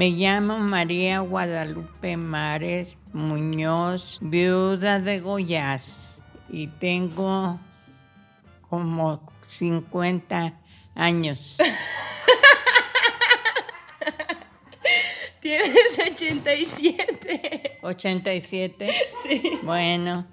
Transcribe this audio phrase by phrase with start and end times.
[0.00, 7.60] Me llamo María Guadalupe Mares Muñoz, viuda de Goyás, y tengo
[8.70, 10.54] como 50
[10.94, 11.58] años.
[15.40, 17.78] Tienes 87.
[17.82, 18.90] 87.
[19.22, 19.42] Sí.
[19.62, 20.26] Bueno,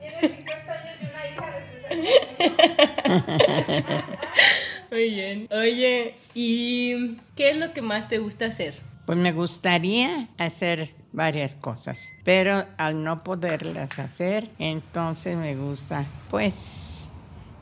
[4.91, 5.49] Muy bien.
[5.51, 8.87] Oye, ¿y qué es lo que más te gusta hacer?
[9.07, 17.07] Pues me gustaría hacer varias cosas, pero al no poderlas hacer, entonces me gusta pues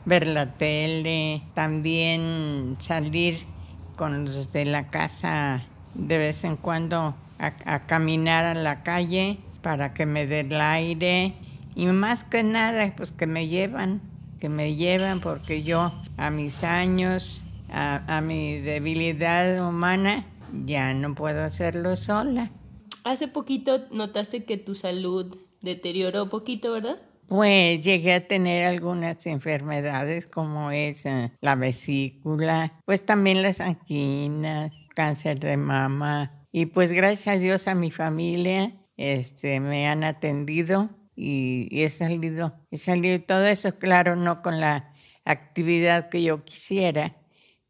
[0.04, 3.46] ver la tele, también salir
[3.94, 5.62] con los de la casa
[5.94, 11.34] de vez en cuando a, caminar a la calle para que me dé el aire.
[11.76, 14.00] Y más que nada pues que me llevan,
[14.40, 20.24] que me llevan porque yo a mis años, a mi debilidad humana,
[20.64, 22.50] ya no puedo hacerlo sola.
[23.04, 27.00] Hace poquito notaste que tu salud deterioró poquito, ¿verdad?
[27.28, 34.72] Pues llegué a tener algunas enfermedades como es eh, la vesícula, pues también las anginas,
[34.94, 40.90] cáncer de mama y pues gracias a Dios a mi familia este me han atendido
[41.14, 44.92] y, y he salido, he salido todo eso, claro, no con la
[45.24, 47.16] actividad que yo quisiera,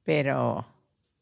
[0.04, 0.66] pero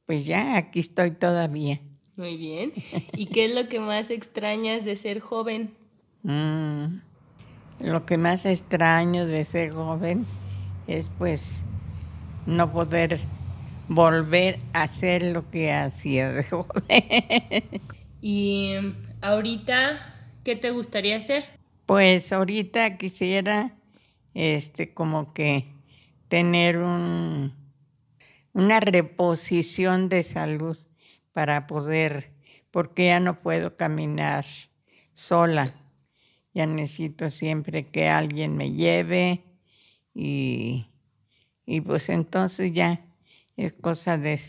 [0.06, 1.81] pues ya aquí estoy todavía.
[2.16, 2.72] Muy bien.
[3.16, 5.75] ¿Y qué es lo que más extrañas de ser joven?
[6.22, 7.00] Mm,
[7.81, 10.25] Lo que más extraño de ser joven
[10.87, 11.64] es pues
[12.47, 13.19] no poder
[13.88, 17.81] volver a hacer lo que hacía de joven.
[18.22, 18.75] ¿Y
[19.20, 21.44] ahorita qué te gustaría hacer?
[21.87, 23.75] Pues ahorita quisiera
[24.34, 25.66] este como que
[26.28, 27.53] tener un
[28.54, 30.78] una reposición de salud
[31.32, 32.32] para poder
[32.70, 34.47] porque ya no puedo caminar
[35.12, 35.75] sola.
[36.54, 39.44] Ya necesito siempre que alguien me lleve
[40.14, 40.87] y,
[41.66, 43.04] y pues entonces ya
[43.56, 44.41] es cosa de,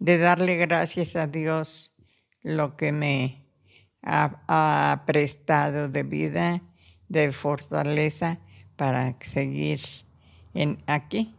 [0.00, 1.96] de darle gracias a Dios
[2.42, 3.44] lo que me
[4.02, 6.62] ha, ha prestado de vida,
[7.08, 8.40] de fortaleza
[8.76, 9.80] para seguir
[10.54, 11.34] en, aquí.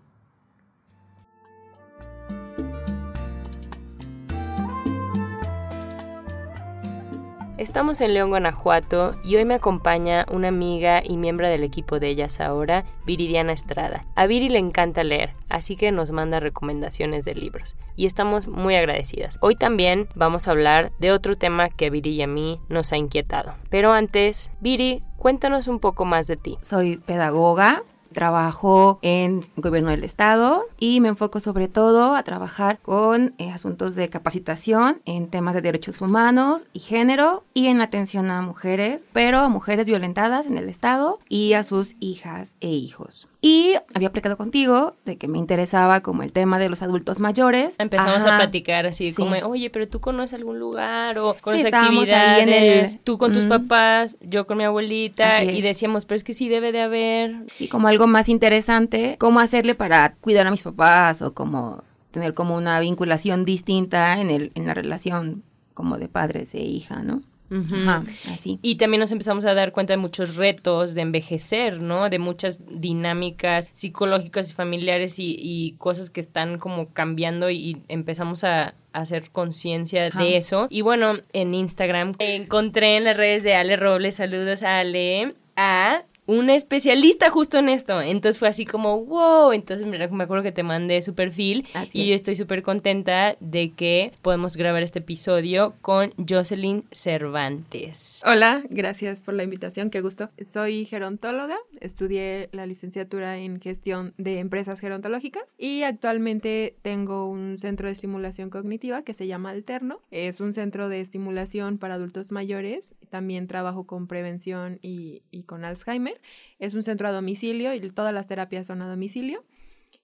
[7.62, 12.08] Estamos en León, Guanajuato y hoy me acompaña una amiga y miembro del equipo de
[12.08, 14.04] ellas ahora, Viridiana Estrada.
[14.16, 18.74] A Viri le encanta leer, así que nos manda recomendaciones de libros y estamos muy
[18.74, 19.38] agradecidas.
[19.42, 22.94] Hoy también vamos a hablar de otro tema que a Viri y a mí nos
[22.94, 23.54] ha inquietado.
[23.70, 26.58] Pero antes, Viri, cuéntanos un poco más de ti.
[26.64, 33.34] Soy pedagoga, trabajo en gobierno del estado y me enfoco sobre todo a trabajar con
[33.38, 38.42] eh, asuntos de capacitación en temas de derechos humanos y género y en atención a
[38.42, 43.28] mujeres, pero a mujeres violentadas en el estado y a sus hijas e hijos.
[43.44, 47.74] Y había platicado contigo de que me interesaba como el tema de los adultos mayores.
[47.80, 48.36] Empezamos Ajá.
[48.36, 49.16] a platicar así Sí.
[49.16, 52.54] como, oye, pero tú conoces algún lugar o conoces estábamos actividades, ahí en
[52.84, 53.50] el- tú con tus Mm.
[53.50, 57.36] papás, yo con mi abuelita y decíamos, pero es que sí debe de haber.
[57.56, 62.36] Sí, como algo más interesante, cómo hacerle para cuidar a mis papás o como tener
[62.36, 65.42] como una vinculación distinta en, el, en la relación
[65.74, 67.24] como de padres e hija, ¿no?
[67.52, 67.76] Ujú.
[67.76, 68.60] Ajá, así.
[68.62, 72.10] Y también nos empezamos a dar cuenta de muchos retos de envejecer, ¿no?
[72.10, 78.44] De muchas dinámicas psicológicas y familiares y, y cosas que están como cambiando y empezamos
[78.44, 80.68] a, hacer conciencia de eso.
[80.70, 86.04] Y bueno, en Instagram encontré en las redes de Ale Robles, saludos a Ale, a
[86.28, 88.02] un especialista justo en esto.
[88.02, 89.52] Entonces fue así como, wow.
[89.52, 94.14] Entonces me acuerdo que te mandé su perfil y yo estoy súper contenta de que
[94.22, 98.22] podemos grabar este episodio con Jocelyn Cervantes.
[98.26, 100.30] Hola, gracias por la invitación, qué gusto.
[100.46, 107.88] Soy gerontóloga, estudié la licenciatura en gestión de empresas gerontológicas y actualmente tengo un centro
[107.88, 110.00] de estimulación cognitiva que se llama Alterno.
[110.12, 112.96] Es un centro de estimulación para adultos mayores.
[113.10, 116.11] También trabajo con prevención y, y con Alzheimer.
[116.60, 119.44] Es un centro a domicilio y todas las terapias son a domicilio.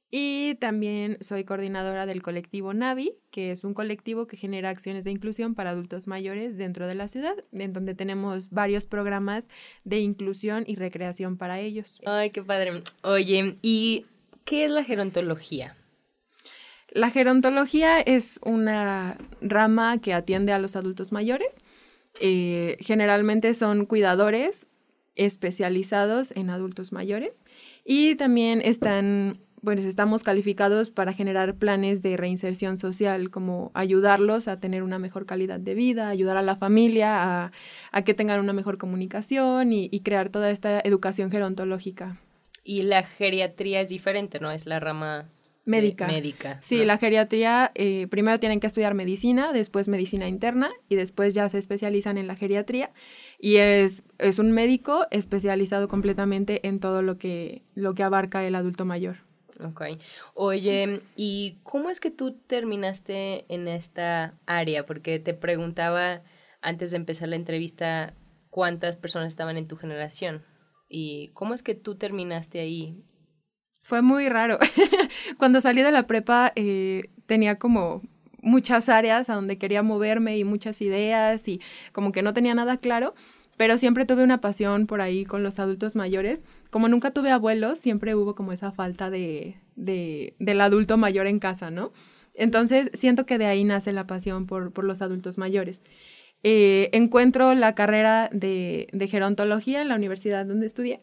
[0.10, 5.12] Y también soy coordinadora del colectivo Navi, que es un colectivo que genera acciones de
[5.12, 9.50] inclusión para adultos mayores dentro de la ciudad, en donde tenemos varios programas
[9.84, 12.00] de inclusión y recreación para ellos.
[12.06, 12.84] Ay, qué padre.
[13.04, 14.06] Oye, ¿y
[14.46, 15.76] qué es la gerontología?
[16.90, 21.60] La gerontología es una rama que atiende a los adultos mayores.
[22.22, 24.68] Eh, generalmente son cuidadores
[25.18, 27.44] especializados en adultos mayores
[27.84, 34.60] y también están, pues estamos calificados para generar planes de reinserción social, como ayudarlos a
[34.60, 37.52] tener una mejor calidad de vida, ayudar a la familia
[37.92, 42.20] a, que tengan una mejor comunicación y, y crear toda esta educación gerontológica.
[42.64, 44.52] Y la geriatría es diferente, ¿no?
[44.52, 45.30] Es la rama
[45.68, 46.08] médica.
[46.08, 46.58] médica.
[46.62, 51.48] Sí, la geriatría, eh, primero tienen que estudiar medicina, después medicina interna y después ya
[51.50, 52.92] se especializan en la geriatría.
[53.40, 58.56] Y es, es un médico especializado completamente en todo lo que, lo que abarca el
[58.56, 59.18] adulto mayor.
[59.64, 59.82] Ok.
[60.34, 64.86] Oye, ¿y cómo es que tú terminaste en esta área?
[64.86, 66.22] Porque te preguntaba
[66.62, 68.14] antes de empezar la entrevista
[68.50, 70.44] cuántas personas estaban en tu generación.
[70.90, 73.04] ¿Y cómo es que tú terminaste ahí?
[73.84, 74.60] Fue muy raro.
[75.38, 78.02] Cuando salí de la prepa eh, tenía como
[78.42, 81.62] muchas áreas a donde quería moverme y muchas ideas y
[81.92, 83.16] como que no tenía nada claro,
[83.58, 86.42] pero siempre tuve una pasión por ahí con los adultos mayores.
[86.70, 91.40] Como nunca tuve abuelos, siempre hubo como esa falta de, de del adulto mayor en
[91.40, 91.92] casa, ¿no?
[92.36, 95.82] Entonces siento que de ahí nace la pasión por, por los adultos mayores.
[96.44, 101.02] Eh, encuentro la carrera de, de gerontología en la universidad donde estudié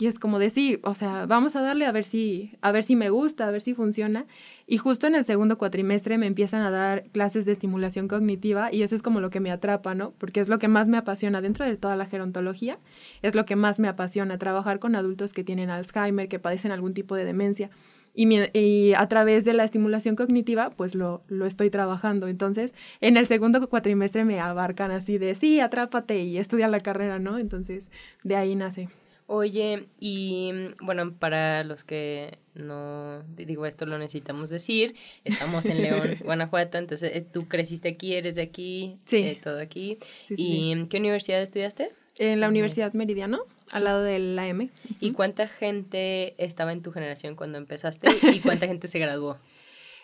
[0.00, 2.96] y es como de o sea, vamos a darle a ver si, a ver si
[2.96, 4.26] me gusta, a ver si funciona.
[4.72, 8.84] Y justo en el segundo cuatrimestre me empiezan a dar clases de estimulación cognitiva y
[8.84, 10.12] eso es como lo que me atrapa, ¿no?
[10.16, 12.78] Porque es lo que más me apasiona dentro de toda la gerontología,
[13.20, 16.94] es lo que más me apasiona, trabajar con adultos que tienen Alzheimer, que padecen algún
[16.94, 17.68] tipo de demencia.
[18.14, 22.28] Y, a través de la estimulación cognitiva, pues lo, lo estoy trabajando.
[22.28, 27.18] Entonces, en el segundo cuatrimestre me abarcan así de, sí, atrápate y estudia la carrera,
[27.18, 27.38] ¿no?
[27.38, 27.90] Entonces,
[28.22, 28.88] de ahí nace.
[29.32, 35.82] Oye, y mm, bueno, para los que no digo esto lo necesitamos decir, estamos en
[35.82, 39.18] León, Guanajuato, entonces eh, tú creciste aquí, eres de aquí, sí.
[39.18, 39.98] Eh, todo aquí.
[40.30, 41.92] ¿Y en qué universidad estudiaste?
[42.18, 44.68] En la Universidad Meridiano, al lado del AM.
[44.98, 49.38] ¿Y cuánta gente estaba en tu generación cuando empezaste y cuánta gente se graduó?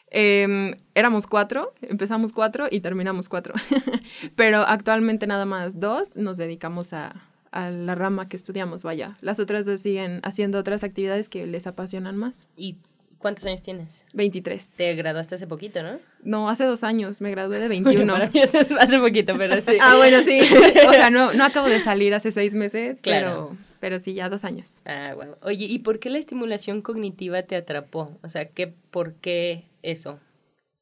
[0.09, 3.55] Em, éramos cuatro, empezamos cuatro y terminamos cuatro,
[4.37, 7.26] pero actualmente nada más dos nos dedicamos a,
[7.57, 9.17] a la rama que estudiamos, vaya.
[9.23, 12.49] Las otras dos siguen haciendo otras actividades que les apasionan más.
[12.55, 12.77] ¿Y
[13.19, 14.05] cuántos años tienes?
[14.13, 14.69] 23.
[14.77, 15.99] Te graduaste hace poquito, ¿no?
[16.23, 18.13] No, hace dos años, me gradué de 21.
[18.13, 18.41] para mí
[18.79, 19.79] hace poquito, pero sí.
[19.81, 20.39] ah, bueno, sí.
[20.41, 24.45] o sea, no, no acabo de salir hace seis meses, pero, pero sí, ya dos
[24.45, 24.83] años.
[24.85, 25.39] Ah, bueno.
[25.41, 28.19] Oye, ¿y por qué la estimulación cognitiva te atrapó?
[28.23, 30.21] O sea, ¿qué, ¿por qué eso?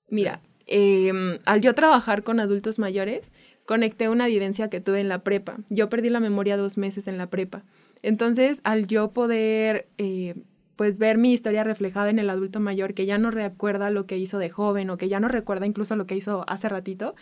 [0.08, 3.32] Mira, em, al yo trabajar con adultos mayores,
[3.66, 5.58] conecté una vivencia que tuve en la prepa.
[5.70, 7.64] Yo perdí la memoria dos meses en la prepa.
[8.02, 10.34] Entonces, al yo poder, eh,
[10.76, 14.18] pues, ver mi historia reflejada en el adulto mayor, que ya no recuerda lo que
[14.18, 17.14] hizo de joven o que ya no recuerda incluso lo que hizo hace ratito,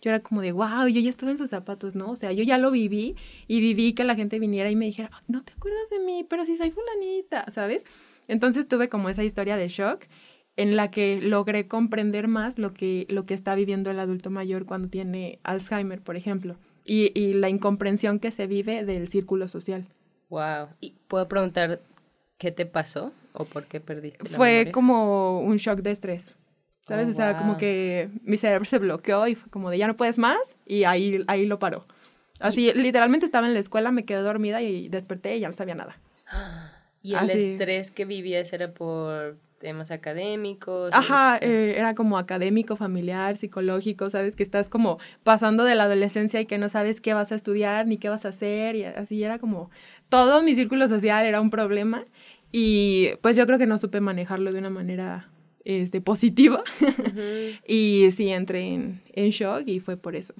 [0.00, 2.10] yo era como de, wow, yo ya estaba en sus zapatos, ¿no?
[2.10, 3.16] O sea, yo ya lo viví
[3.48, 6.44] y viví que la gente viniera y me dijera, no te acuerdas de mí, pero
[6.44, 7.86] si soy fulanita, ¿sabes?
[8.28, 10.04] Entonces tuve como esa historia de shock
[10.58, 14.66] en la que logré comprender más lo que, lo que está viviendo el adulto mayor
[14.66, 19.86] cuando tiene Alzheimer, por ejemplo, y, y la incomprensión que se vive del círculo social.
[20.28, 20.68] Wow.
[20.80, 21.80] ¿Y puedo preguntar
[22.38, 26.34] qué te pasó o por qué perdiste la Fue como un shock de estrés.
[26.80, 27.06] ¿Sabes?
[27.06, 29.96] Oh, o sea, como que mi cerebro se bloqueó y fue como de ya no
[29.96, 31.86] puedes más y ahí, ahí lo paró.
[32.40, 35.74] Así, literalmente estaba en la escuela, me quedé dormida y desperté y ya no sabía
[35.74, 36.00] nada.
[37.02, 40.92] ¿Y el estrés que vivías era por temas académicos.
[40.92, 46.40] Ajá, eh, era como académico, familiar, psicológico, sabes que estás como pasando de la adolescencia
[46.40, 49.22] y que no sabes qué vas a estudiar ni qué vas a hacer y así
[49.22, 49.70] era como
[50.08, 52.04] todo mi círculo social era un problema
[52.52, 55.28] y pues yo creo que no supe manejarlo de una manera
[55.64, 56.62] este, positiva
[57.66, 60.34] y sí entré en, en shock y fue por eso.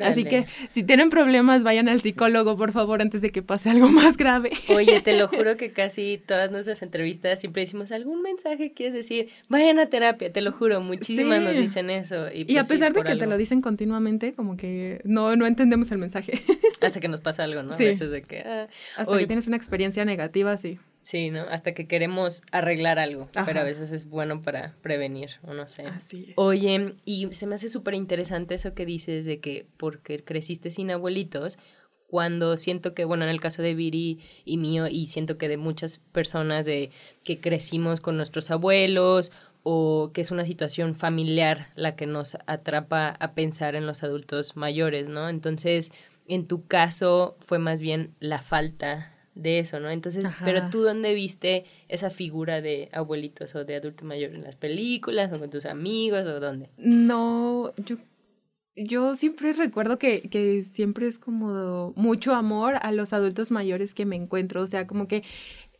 [0.00, 3.88] Así que si tienen problemas, vayan al psicólogo, por favor, antes de que pase algo
[3.88, 4.52] más grave.
[4.68, 9.28] Oye, te lo juro que casi todas nuestras entrevistas siempre decimos algún mensaje quieres decir,
[9.48, 12.28] vayan a terapia, te lo juro, muchísimas nos dicen eso.
[12.32, 15.90] Y, a pues pesar de que te lo dicen continuamente, como que no, no entendemos
[15.90, 16.34] el mensaje.
[16.80, 17.74] Hasta que nos pasa algo, ¿no?
[17.74, 18.40] A veces de que...
[18.40, 20.78] Ah, Hasta que tienes una experiencia negativa, sí.
[21.06, 21.42] Sí, ¿no?
[21.42, 25.86] Hasta que queremos arreglar algo, pero a veces es bueno para prevenir, o no sé.
[25.86, 26.34] Así es.
[26.34, 30.90] Oye, y se me hace súper interesante eso que dices de que porque creciste sin
[30.90, 31.60] abuelitos,
[32.08, 35.58] cuando siento que, bueno, en el caso de Viri y mío, y siento que de
[35.58, 36.90] muchas personas de
[37.22, 39.30] que crecimos con nuestros abuelos
[39.62, 44.56] o que es una situación familiar la que nos atrapa a pensar en los adultos
[44.56, 45.28] mayores, ¿no?
[45.28, 45.92] Entonces,
[46.26, 49.90] en tu caso fue más bien la falta de eso, ¿no?
[49.90, 54.56] Entonces, pero tú dónde viste esa figura de abuelitos o de adulto mayor en las
[54.56, 56.70] películas o con tus amigos o dónde?
[56.78, 57.98] No, yo
[58.76, 64.04] yo siempre recuerdo que, que siempre es como mucho amor a los adultos mayores que
[64.04, 65.22] me encuentro, o sea, como que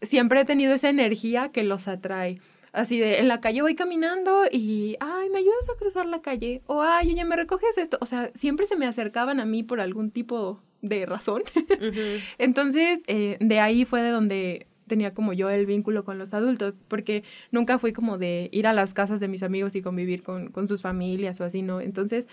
[0.00, 2.40] siempre he tenido esa energía que los atrae.
[2.72, 6.62] Así de, en la calle voy caminando y, ay, ¿me ayudas a cruzar la calle?
[6.66, 7.96] O, ay, oye, ¿me recoges esto?
[8.00, 11.42] O sea, siempre se me acercaban a mí por algún tipo de razón.
[12.38, 16.76] Entonces, eh, de ahí fue de donde tenía como yo el vínculo con los adultos,
[16.88, 20.48] porque nunca fui como de ir a las casas de mis amigos y convivir con,
[20.50, 21.80] con sus familias o así, ¿no?
[21.80, 22.28] Entonces,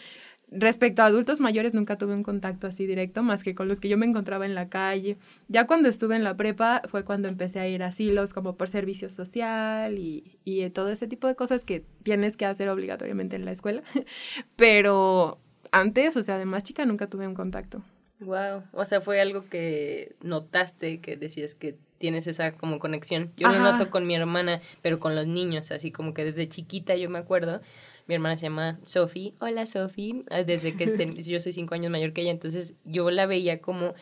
[0.51, 3.89] respecto a adultos mayores, nunca tuve un contacto así directo, más que con los que
[3.89, 5.17] yo me encontraba en la calle.
[5.47, 8.67] Ya cuando estuve en la prepa fue cuando empecé a ir a asilos como por
[8.67, 13.45] servicio social y, y todo ese tipo de cosas que tienes que hacer obligatoriamente en
[13.45, 13.81] la escuela.
[14.55, 15.39] Pero
[15.71, 17.83] antes, o sea, de más chica, nunca tuve un contacto.
[18.23, 23.31] Wow, o sea, fue algo que notaste, que decías que tienes esa como conexión.
[23.37, 26.95] Yo lo noto con mi hermana, pero con los niños, así como que desde chiquita
[26.95, 27.61] yo me acuerdo.
[28.07, 29.33] Mi hermana se llama Sophie.
[29.39, 30.25] Hola, Sophie.
[30.29, 30.85] Ah, desde que
[31.23, 33.93] yo soy cinco años mayor que ella, entonces yo la veía como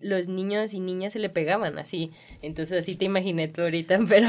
[0.00, 2.10] los niños y niñas se le pegaban así.
[2.40, 4.28] Entonces así te imaginé tú ahorita, pero...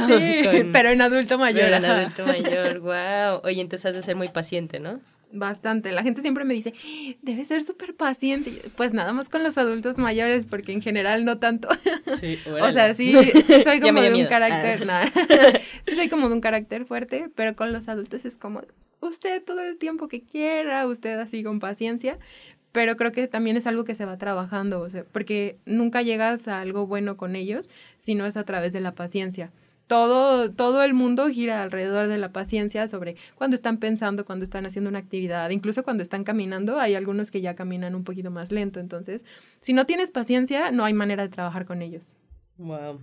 [0.74, 1.64] pero en adulto mayor.
[1.64, 3.42] Pero en adulto mayor, wow.
[3.46, 5.00] Oye, entonces has de ser muy paciente, ¿no?
[5.34, 5.92] Bastante.
[5.92, 6.74] La gente siempre me dice,
[7.22, 8.52] debe ser súper paciente.
[8.76, 11.70] Pues nada más con los adultos mayores, porque en general no tanto.
[12.20, 13.14] Sí, o sea, sí,
[13.64, 15.10] soy como de un carácter, ah.
[15.84, 18.62] sí soy como de un carácter fuerte, pero con los adultos es como,
[19.00, 22.20] usted todo el tiempo que quiera, usted así con paciencia.
[22.72, 26.48] Pero creo que también es algo que se va trabajando, o sea, porque nunca llegas
[26.48, 29.52] a algo bueno con ellos si no es a través de la paciencia
[29.92, 34.66] todo, todo el mundo gira alrededor de la paciencia sobre cuando están pensando, cuando están
[34.66, 38.54] haciendo una actividad, incluso cuando están caminando, hay algunos que ya caminan un poquito más
[38.54, 38.80] lento.
[38.80, 39.26] Entonces,
[39.60, 42.16] si no tienes paciencia, no hay manera de trabajar con ellos.
[42.58, 43.02] Wow.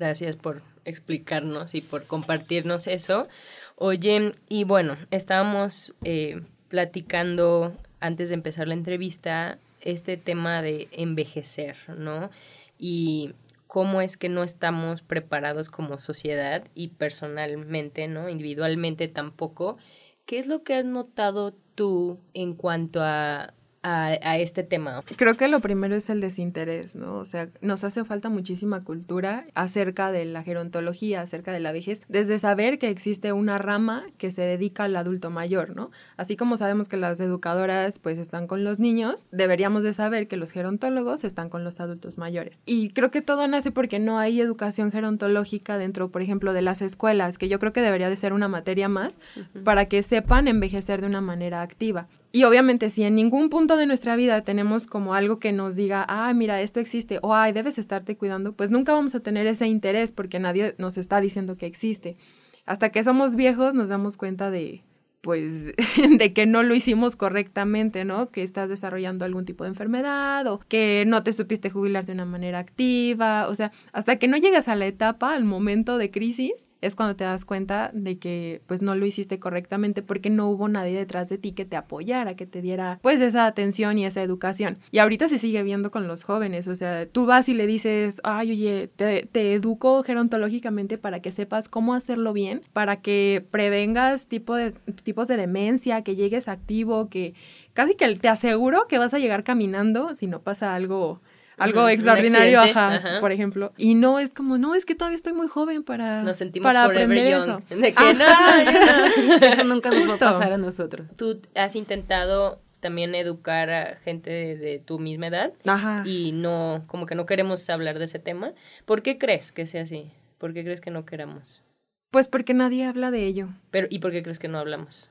[0.00, 3.28] Gracias por explicarnos y por compartirnos eso.
[3.76, 11.76] Oye, y bueno, estábamos eh, platicando antes de empezar la entrevista este tema de envejecer,
[11.96, 12.28] ¿no?
[12.76, 13.34] Y
[13.72, 18.28] cómo es que no estamos preparados como sociedad y personalmente, ¿no?
[18.28, 19.78] Individualmente tampoco.
[20.26, 25.00] ¿Qué es lo que has notado tú en cuanto a a, este tema?
[25.16, 27.14] Creo que lo primero es el desinterés, ¿no?
[27.14, 32.02] O sea, nos hace falta muchísima cultura acerca de la gerontología, acerca de la vejez,
[32.08, 35.90] desde saber que existe una rama que se dedica al adulto mayor, ¿no?
[36.16, 40.36] Así como sabemos que las educadoras pues están con los niños, deberíamos de saber que
[40.36, 42.62] los gerontólogos están con los adultos mayores.
[42.66, 46.82] Y creo que todo nace porque no hay educación gerontológica dentro, por ejemplo, de las
[46.82, 49.18] escuelas, que yo creo que debería de ser una materia más
[49.64, 52.08] para que sepan envejecer de una manera activa.
[52.34, 56.06] Y obviamente si en ningún punto de nuestra vida tenemos como algo que nos diga,
[56.08, 59.66] ah, mira, esto existe, o ay, debes estarte cuidando, pues nunca vamos a tener ese
[59.66, 62.16] interés porque nadie nos está diciendo que existe.
[62.64, 64.82] Hasta que somos viejos nos damos cuenta de,
[65.20, 65.74] pues,
[66.18, 68.30] de que no lo hicimos correctamente, ¿no?
[68.30, 72.24] Que estás desarrollando algún tipo de enfermedad o que no te supiste jubilar de una
[72.24, 76.66] manera activa, o sea, hasta que no llegas a la etapa, al momento de crisis,
[76.82, 80.68] es cuando te das cuenta de que pues no lo hiciste correctamente porque no hubo
[80.68, 84.22] nadie detrás de ti que te apoyara, que te diera pues esa atención y esa
[84.22, 84.78] educación.
[84.90, 88.20] Y ahorita se sigue viendo con los jóvenes, o sea, tú vas y le dices,
[88.24, 94.56] ay, oye, te, educo gerontológicamente para que sepas cómo hacerlo bien, para que prevengas tipo
[94.56, 94.72] de,
[95.04, 97.34] tipos de demencia, que llegues activo, que
[97.74, 101.20] casi que te aseguro que vas a llegar caminando si no pasa algo
[101.58, 103.72] algo extraordinario, ajá, por ejemplo.
[103.76, 106.84] Y no es como, no, es que todavía estoy muy joven para, nos sentimos para
[106.84, 107.62] aprender eso.
[107.68, 111.06] De que no, eso nunca nos va a pasar a nosotros.
[111.16, 116.02] Tú has intentado también educar a gente de, tu misma edad Ajá.
[116.04, 118.52] y no, como que no queremos hablar de ese tema.
[118.84, 120.10] ¿Por qué crees que sea así?
[120.38, 121.62] ¿Por qué crees que no queramos?
[122.10, 123.48] Pues porque nadie habla de ello.
[123.70, 125.08] Pero, ¿y por qué crees que no hablamos?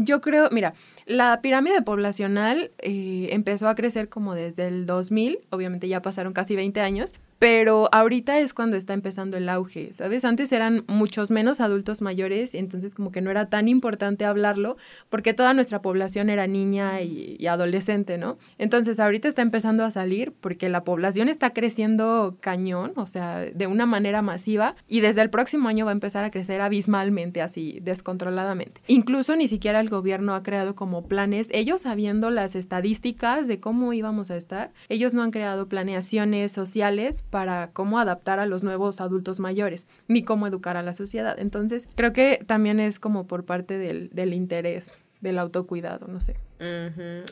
[0.00, 0.74] Yo creo, mira,
[1.06, 6.54] la pirámide poblacional eh, empezó a crecer como desde el 2000, obviamente ya pasaron casi
[6.54, 10.24] 20 años, pero ahorita es cuando está empezando el auge, ¿sabes?
[10.24, 14.76] Antes eran muchos menos adultos mayores, entonces como que no era tan importante hablarlo,
[15.08, 18.38] porque toda nuestra población era niña y, adolescente, ¿no?
[18.58, 23.66] Entonces ahorita está empezando a salir porque la población está creciendo cañón, o sea, de
[23.66, 27.78] una manera masiva, y desde el próximo año va a empezar a crecer abismalmente, así,
[27.82, 28.80] descontroladamente.
[28.88, 33.92] Incluso ni siquiera el gobierno ha creado como planes, ellos sabiendo las estadísticas de cómo
[33.92, 39.00] íbamos a estar, ellos no han creado planeaciones sociales para cómo adaptar a los nuevos
[39.00, 41.38] adultos mayores, ni cómo educar a la sociedad.
[41.38, 46.36] Entonces, creo que también es como por parte del, del interés, del autocuidado, no sé.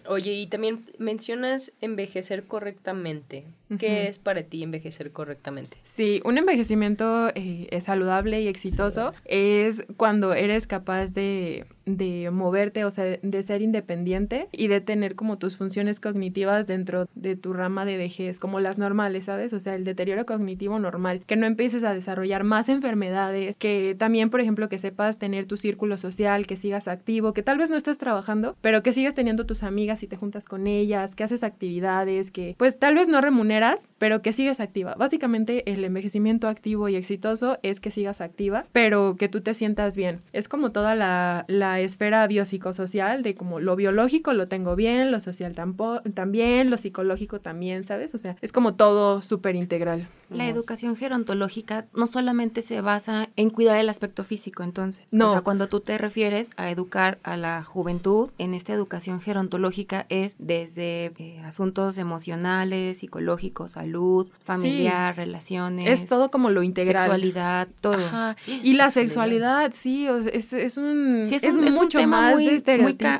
[0.08, 3.44] Oye, y también mencionas envejecer correctamente.
[3.78, 5.76] ¿Qué es para ti envejecer correctamente?
[5.82, 12.92] Sí, un envejecimiento eh, saludable y exitoso es cuando eres capaz de, de, moverte, o
[12.92, 17.84] sea, de ser independiente y de tener como tus funciones cognitivas dentro de tu rama
[17.84, 19.52] de vejez, como las normales, ¿sabes?
[19.52, 24.30] O sea, el deterioro cognitivo normal, que no empieces a desarrollar más enfermedades, que también,
[24.30, 27.76] por ejemplo, que sepas tener tu círculo social, que sigas activo, que tal vez no
[27.76, 31.42] estés trabajando, pero que sigas teniendo tus amigas y te juntas con ellas, que haces
[31.42, 34.94] actividades, que pues tal vez no remuneras, pero que sigues activa.
[34.94, 39.96] Básicamente el envejecimiento activo y exitoso es que sigas activa, pero que tú te sientas
[39.96, 40.20] bien.
[40.32, 45.20] Es como toda la, la esfera biopsicosocial de como lo biológico lo tengo bien, lo
[45.20, 45.54] social
[46.14, 48.14] también, lo psicológico también, ¿sabes?
[48.14, 50.08] O sea, es como todo súper integral.
[50.28, 55.06] La educación gerontológica no solamente se basa en cuidar el aspecto físico, entonces.
[55.10, 55.28] No.
[55.28, 60.06] O sea, cuando tú te refieres a educar a la juventud, en esta educación gerontológica
[60.08, 65.88] es desde eh, asuntos emocionales, psicológicos, salud, familiar, relaciones.
[65.88, 67.04] Es todo como lo integral.
[67.04, 67.94] Sexualidad, todo.
[67.94, 68.36] Ajá.
[68.46, 71.24] Y la sexualidad, sí, es, es un...
[71.30, 72.62] es, mucho tema más muy,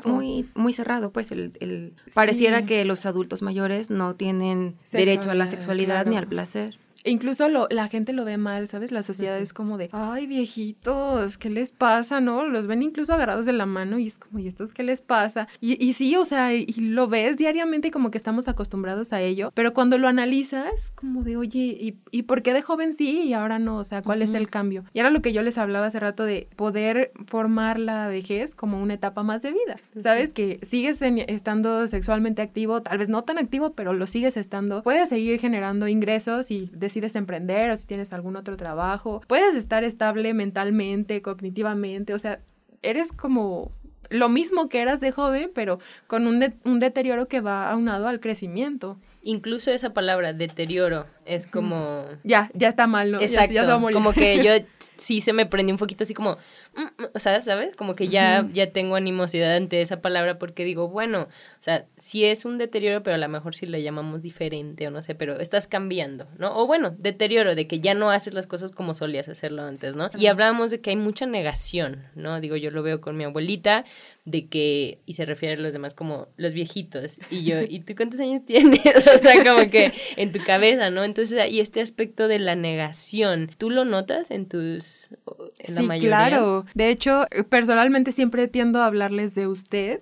[0.05, 1.31] muy, muy, cerrado, pues.
[1.31, 6.77] El, pareciera que los adultos mayores no tienen derecho a la sexualidad ni al placer.
[7.07, 8.91] E incluso lo, la gente lo ve mal, ¿sabes?
[8.91, 12.45] La sociedad es como de, ay, viejitos, ¿qué les pasa, no?
[12.45, 15.47] Los ven incluso agarrados de la mano y es como, ¿y estos qué les pasa?
[15.61, 19.51] Y, y sí, o sea, y, lo ves diariamente como que estamos acostumbrados a ello,
[19.53, 23.31] pero cuando lo analizas, como de, oye, ¿y, y por qué de joven sí y
[23.31, 23.77] ahora no?
[23.77, 24.83] O sea, ¿cuál es el cambio?
[24.91, 28.81] Y era lo que yo les hablaba hace rato de poder formar la vejez como
[28.81, 30.33] una etapa más de vida, ¿sabes?
[30.33, 35.07] Que sigues estando sexualmente activo, tal vez no tan activo, pero lo sigues estando, puedes
[35.07, 39.21] seguir generando ingresos y decir decides emprender o si tienes algún otro trabajo.
[39.27, 42.39] Puedes estar estable mentalmente, cognitivamente, o sea,
[42.81, 43.71] eres como
[44.09, 48.19] lo mismo que eras de joven, pero con un, un deterioro que va aunado al
[48.19, 48.97] crecimiento.
[49.21, 52.05] Incluso esa palabra, deterioro, es como...
[52.23, 53.21] Ya, ya está mal, ¿no?
[53.21, 54.51] Exacto, ya, como que yo
[54.97, 56.37] sí se me prendió un poquito así como,
[56.75, 57.75] mm, mm", o sea, ¿sabes?
[57.75, 61.27] Como que ya, ya tengo animosidad ante esa palabra porque digo, bueno, o
[61.63, 65.01] sea, sí es un deterioro, pero a lo mejor sí le llamamos diferente o no
[65.01, 66.57] sé, pero estás cambiando, ¿no?
[66.57, 70.09] O bueno, deterioro, de que ya no haces las cosas como solías hacerlo antes, ¿no?
[70.17, 72.39] Y hablábamos de que hay mucha negación, ¿no?
[72.39, 73.85] Digo, yo lo veo con mi abuelita,
[74.25, 77.93] de que, y se refiere a los demás como los viejitos, y yo, ¿y tú
[77.95, 78.81] cuántos años tienes?
[79.15, 81.05] o sea, como que en tu cabeza, ¿no?
[81.17, 85.09] Entonces, y este aspecto de la negación, ¿tú lo notas en tus,
[85.57, 86.65] en la sí, claro.
[86.75, 90.01] De hecho, personalmente siempre tiendo a hablarles de usted.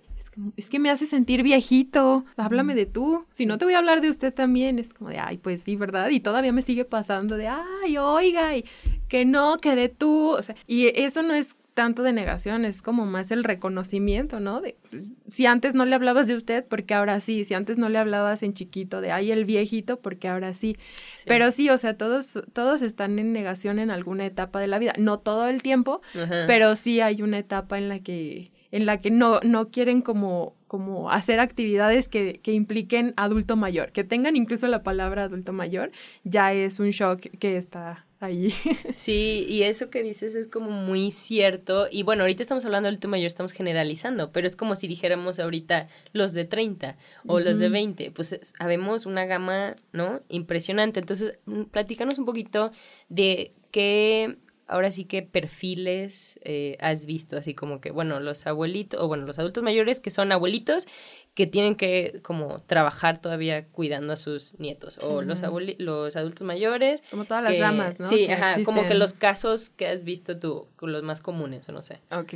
[0.57, 4.01] Es que me hace sentir viejito, háblame de tú, si no te voy a hablar
[4.01, 6.09] de usted también, es como de, ay, pues sí, ¿verdad?
[6.09, 8.65] Y todavía me sigue pasando de, ay, oiga, y
[9.07, 12.81] que no, que de tú, o sea, y eso no es tanto de negación, es
[12.81, 14.61] como más el reconocimiento, ¿no?
[14.61, 17.89] De, pues, si antes no le hablabas de usted, porque ahora sí, si antes no
[17.89, 20.77] le hablabas en chiquito de, ay, el viejito, porque ahora sí.
[21.25, 24.93] Pero sí, o sea, todos, todos están en negación en alguna etapa de la vida,
[24.97, 26.01] no todo el tiempo,
[26.47, 30.55] pero sí hay una etapa en la que, en la que no, no quieren como,
[30.67, 35.91] como hacer actividades que, que impliquen adulto mayor, que tengan incluso la palabra adulto mayor,
[36.23, 38.53] ya es un shock que está ahí.
[38.93, 41.87] Sí, y eso que dices es como muy cierto.
[41.91, 45.39] Y bueno, ahorita estamos hablando del adulto mayor, estamos generalizando, pero es como si dijéramos
[45.39, 46.97] ahorita los de 30
[47.27, 48.11] o los de 20.
[48.11, 50.21] Pues habemos una gama, ¿no?
[50.29, 50.99] Impresionante.
[50.99, 52.71] Entonces, mm, platícanos un poquito
[53.09, 58.99] de qué ahora sí que perfiles eh, has visto, así como que, bueno, los abuelitos,
[59.01, 60.87] o bueno, los adultos mayores que son abuelitos
[61.33, 65.41] que tienen que como trabajar todavía cuidando a sus nietos, o los,
[65.77, 67.01] los adultos mayores.
[67.09, 68.07] Como todas las ramas, ¿no?
[68.07, 71.83] Sí, ajá, como que los casos que has visto tú, los más comunes, o no
[71.83, 71.99] sé.
[72.11, 72.33] Ok.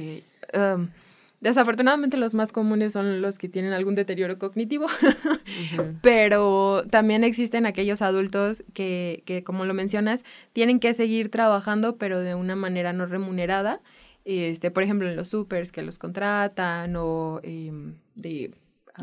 [0.54, 0.90] Um,
[1.42, 4.88] Desafortunadamente los más comunes son los que tienen algún deterioro cognitivo,
[6.02, 12.20] pero también existen aquellos adultos que, que, como lo mencionas, tienen que seguir trabajando, pero
[12.20, 13.82] de una manera no remunerada.
[14.26, 18.52] Este, por ejemplo, en los supers que los contratan o em, de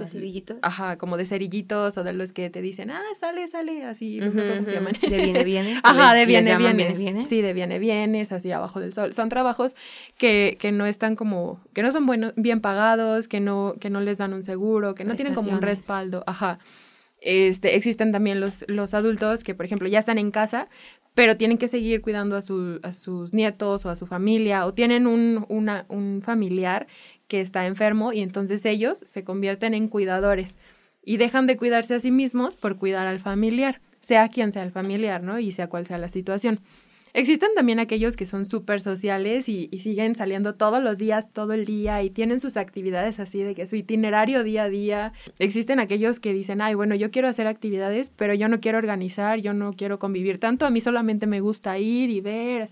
[0.02, 0.58] ¿De cerillitos?
[0.62, 4.30] Ajá, como de cerillitos o de los que te dicen, ah, sale, sale, así, no
[4.30, 4.92] sé cómo se llaman.
[5.00, 5.80] De viene, viene.
[5.82, 7.24] Ajá, de viene, viene, viene.
[7.24, 9.14] Sí, de viene, vienes, así abajo del sol.
[9.14, 9.76] Son trabajos
[10.18, 14.00] que, que no están como, que no son buenos, bien pagados, que no, que no
[14.00, 16.22] les dan un seguro, que no tienen como un respaldo.
[16.26, 16.58] Ajá.
[17.20, 20.68] Este, existen también los, los adultos que, por ejemplo, ya están en casa,
[21.14, 24.74] pero tienen que seguir cuidando a, su, a sus nietos o a su familia, o
[24.74, 26.86] tienen un, una- un familiar
[27.28, 30.58] que está enfermo y entonces ellos se convierten en cuidadores
[31.04, 34.72] y dejan de cuidarse a sí mismos por cuidar al familiar, sea quien sea el
[34.72, 35.38] familiar, ¿no?
[35.38, 36.60] Y sea cual sea la situación.
[37.16, 41.54] Existen también aquellos que son súper sociales y, y siguen saliendo todos los días, todo
[41.54, 45.12] el día y tienen sus actividades así de que su itinerario día a día.
[45.38, 49.38] Existen aquellos que dicen, ay, bueno, yo quiero hacer actividades, pero yo no quiero organizar,
[49.40, 52.68] yo no quiero convivir tanto, a mí solamente me gusta ir y ver.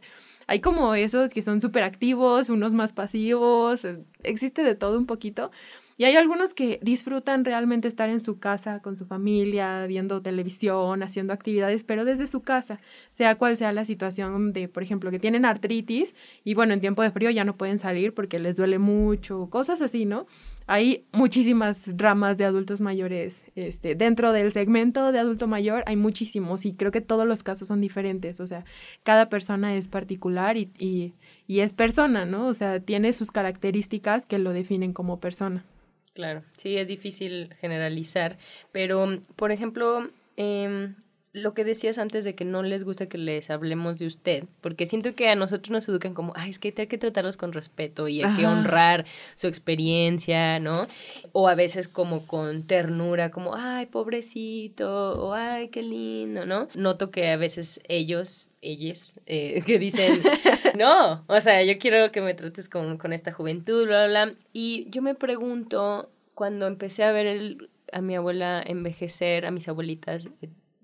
[0.47, 5.07] Hay como esos que son súper activos, unos más pasivos, eh, existe de todo un
[5.07, 5.51] poquito.
[5.97, 11.05] Y hay algunos que disfrutan realmente estar en su casa con su familia, viendo televisión,
[11.05, 12.81] haciendo actividades, pero desde su casa,
[13.13, 17.03] sea cual sea la situación de, por ejemplo, que tienen artritis y bueno, en tiempo
[17.03, 20.27] de frío ya no pueden salir porque les duele mucho, cosas así, ¿no?
[20.67, 23.45] Hay muchísimas ramas de adultos mayores.
[23.55, 27.69] Este, dentro del segmento de adulto mayor hay muchísimos y creo que todos los casos
[27.69, 28.41] son diferentes.
[28.41, 28.65] O sea,
[29.03, 31.13] cada persona es particular y, y,
[31.47, 32.47] y es persona, ¿no?
[32.47, 35.65] O sea, tiene sus características que lo definen como persona.
[36.15, 38.39] Claro, sí, es difícil generalizar,
[38.71, 40.95] pero, por ejemplo, em,
[41.35, 44.87] lo que decías antes de que no les gusta que les hablemos de usted, porque
[44.87, 48.07] siento que a nosotros nos educan como, ay, es que hay que tratarlos con respeto
[48.09, 50.87] y hay que honrar su experiencia, ¿no?
[51.33, 56.69] O a veces como con ternura, como, ay, pobrecito, o ay, qué lindo, ¿no?
[56.75, 60.23] Noto que a veces ellos, ellas, eh, que dicen,
[60.79, 64.35] no, o sea, yo quiero que me trates con, con esta juventud, bla, bla, bla.
[64.53, 69.69] Y yo me pregunto, cuando empecé a ver el- a mi abuela envejecer, a mis
[69.69, 70.29] abuelitas,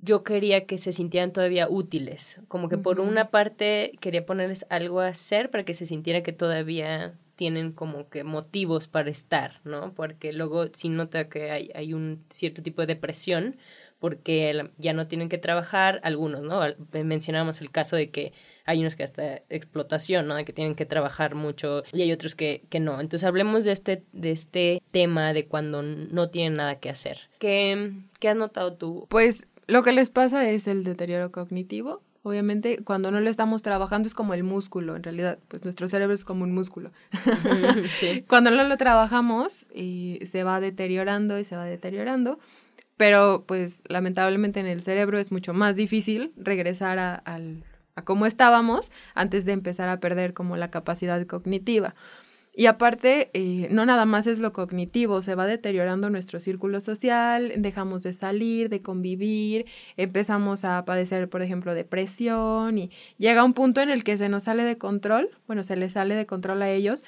[0.02, 5.00] yo quería que se sintieran todavía útiles, como que por una parte quería ponerles algo
[5.00, 9.92] a hacer para que se sintiera que todavía tienen como que motivos para estar, ¿no?
[9.94, 13.56] Porque luego sí nota que hay, hay un cierto tipo de depresión
[13.98, 16.62] porque ya no tienen que trabajar, algunos, ¿no?
[16.62, 18.32] Al- Mencionábamos el caso de que
[18.64, 20.34] hay unos que hasta explotación, ¿no?
[20.36, 23.00] De que tienen que trabajar mucho y hay otros que, que no.
[23.00, 27.28] Entonces hablemos de este, de este tema de cuando no tienen nada que hacer.
[27.38, 29.06] ¿Qué, qué has notado tú?
[29.10, 32.02] Pues lo que les pasa es el deterioro cognitivo.
[32.22, 36.14] Obviamente, cuando no lo estamos trabajando es como el músculo, en realidad, pues nuestro cerebro
[36.14, 36.90] es como un músculo.
[37.96, 38.24] sí.
[38.28, 42.38] Cuando no lo trabajamos y se va deteriorando y se va deteriorando,
[42.98, 47.64] pero pues lamentablemente en el cerebro es mucho más difícil regresar a, al-
[47.96, 51.94] a cómo estábamos antes de empezar a perder como la capacidad cognitiva.
[52.52, 57.52] Y aparte, eh, no nada más es lo cognitivo, se va deteriorando nuestro círculo social,
[57.58, 63.80] dejamos de salir, de convivir, empezamos a padecer, por ejemplo, depresión y llega un punto
[63.80, 66.70] en el que se nos sale de control, bueno, se les sale de control a
[66.70, 67.04] ellos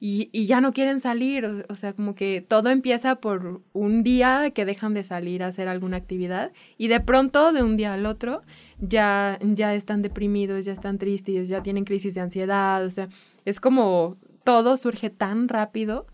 [0.00, 4.02] y, y ya no quieren salir, o, o sea, como que todo empieza por un
[4.02, 7.92] día que dejan de salir a hacer alguna actividad y de pronto, de un día
[7.92, 8.42] al otro,
[8.78, 13.08] ya, ya están deprimidos, ya están tristes, ya tienen crisis de ansiedad, o sea,
[13.44, 16.06] es como todo surge tan rápido.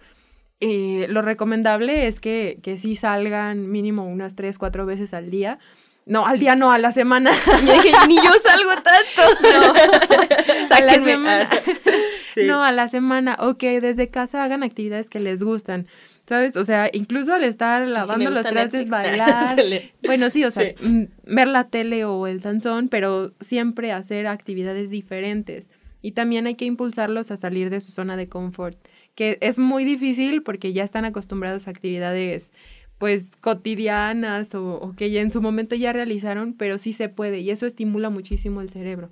[0.59, 5.59] Eh, lo recomendable es que, que sí salgan mínimo unas tres, cuatro veces al día.
[6.05, 7.31] No, al día no, a la semana.
[8.09, 9.23] Ni yo salgo tanto.
[10.71, 11.49] a la semana.
[11.51, 11.61] Ah,
[12.35, 12.43] sí.
[12.45, 13.37] No, a la semana.
[13.39, 15.87] O que desde casa hagan actividades que les gustan.
[16.29, 16.57] ¿Sabes?
[16.57, 19.57] O sea, incluso al estar lavando los trastes, bailar.
[20.05, 20.89] Bueno, sí, o sea, Sí.
[20.89, 25.69] mm, ver la tele o el danzón, pero siempre hacer actividades diferentes.
[26.03, 28.77] Y también hay que impulsarlos a salir de su zona de confort,
[29.15, 32.53] que es muy difícil porque ya están acostumbrados a actividades
[32.99, 37.51] pues cotidianas o, que ya en su momento ya realizaron, pero sí se puede y
[37.51, 39.11] eso estimula muchísimo el cerebro.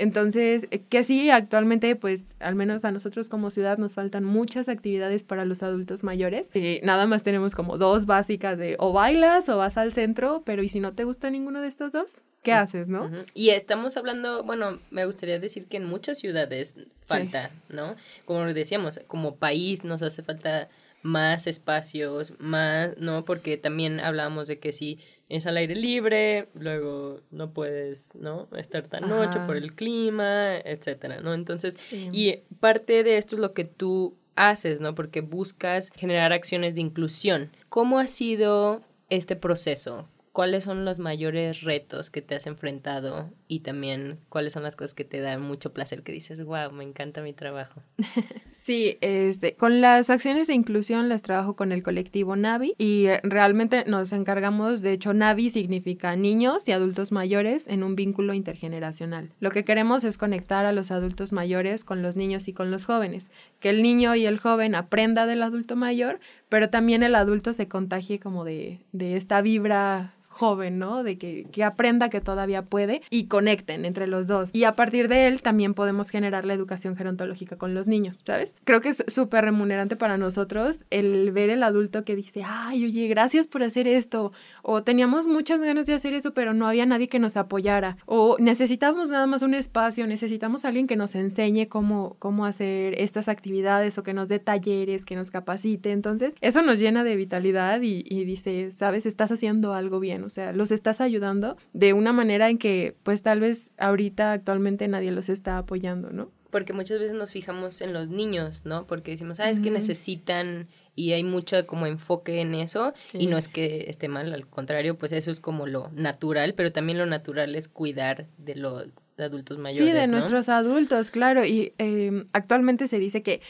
[0.00, 4.70] Entonces, eh, que sí, actualmente, pues, al menos a nosotros como ciudad nos faltan muchas
[4.70, 6.50] actividades para los adultos mayores.
[6.54, 10.62] Eh, nada más tenemos como dos básicas de o bailas o vas al centro, pero
[10.62, 12.22] ¿y si no te gusta ninguno de estos dos?
[12.42, 13.10] ¿Qué haces, no?
[13.34, 17.94] Y estamos hablando, bueno, me gustaría decir que en muchas ciudades falta, ¿no?
[18.24, 20.70] Como decíamos, como país nos hace falta
[21.02, 23.26] más espacios, más, ¿no?
[23.26, 24.98] Porque también hablábamos de que si
[25.30, 28.48] es al aire libre, luego no puedes, ¿no?
[28.56, 31.32] Estar tan noche por el clima, etcétera, ¿no?
[31.32, 32.10] Entonces, Sí.
[32.12, 34.94] y parte de esto es lo que tú haces, ¿no?
[34.94, 37.50] Porque buscas generar acciones de inclusión.
[37.68, 40.08] ¿Cómo ha sido este proceso?
[40.32, 44.94] ¿Cuáles son los mayores retos que te has enfrentado y también cuáles son las cosas
[44.94, 47.82] que te dan mucho placer, que dices, wow, me encanta mi trabajo.
[48.52, 53.20] Sí, este, con las acciones de inclusión las trabajo con el colectivo Navi y eh,
[53.22, 59.32] realmente nos encargamos, de hecho, Navi significa niños y adultos mayores en un vínculo intergeneracional.
[59.38, 62.86] Lo que queremos es conectar a los adultos mayores con los niños y con los
[62.86, 67.52] jóvenes, que el niño y el joven aprenda del adulto mayor, pero también el adulto
[67.52, 71.02] se contagie como de, de esta vibra joven, ¿no?
[71.02, 74.50] De que, que, aprenda que todavía puede y conecten entre los dos.
[74.52, 78.54] Y a partir de él también podemos generar la educación gerontológica con los niños, ¿sabes?
[78.64, 83.08] Creo que es súper remunerante para nosotros el ver el adulto que dice, ay, oye,
[83.08, 84.32] gracias por hacer esto.
[84.62, 87.98] O teníamos muchas ganas de hacer eso, pero no había nadie que nos apoyara.
[88.06, 93.28] O necesitamos nada más un espacio, necesitamos alguien que nos enseñe cómo, cómo hacer estas
[93.28, 95.90] actividades o que nos dé talleres, que nos capacite.
[95.90, 100.52] Entonces, eso nos llena de vitalidad y dice, sabes, estás haciendo algo bien o sea,
[100.52, 105.28] los estás ayudando de una manera en que pues tal vez ahorita actualmente nadie los
[105.28, 106.30] está apoyando, ¿no?
[106.50, 108.86] Porque muchas veces nos fijamos en los niños, ¿no?
[108.86, 113.38] Porque decimos, ah, es que necesitan y hay mucho como enfoque en eso y no
[113.38, 117.06] es que esté mal, al contrario, pues eso es como lo natural, pero también lo
[117.06, 119.92] natural es cuidar de los adultos mayores.
[119.92, 121.44] Sí, de nuestros adultos, claro.
[121.44, 123.40] Y eh, actualmente se dice que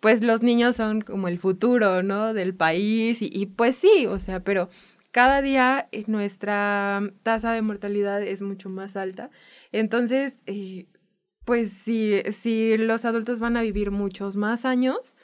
[0.00, 2.34] pues los niños son como el futuro, ¿no?
[2.34, 4.68] Del país y, y pues sí, o sea, pero
[5.10, 9.30] cada día eh, nuestra tasa de mortalidad es mucho más alta.
[9.72, 10.86] Entonces, eh,
[11.44, 15.14] pues si, si los adultos van a vivir muchos más años,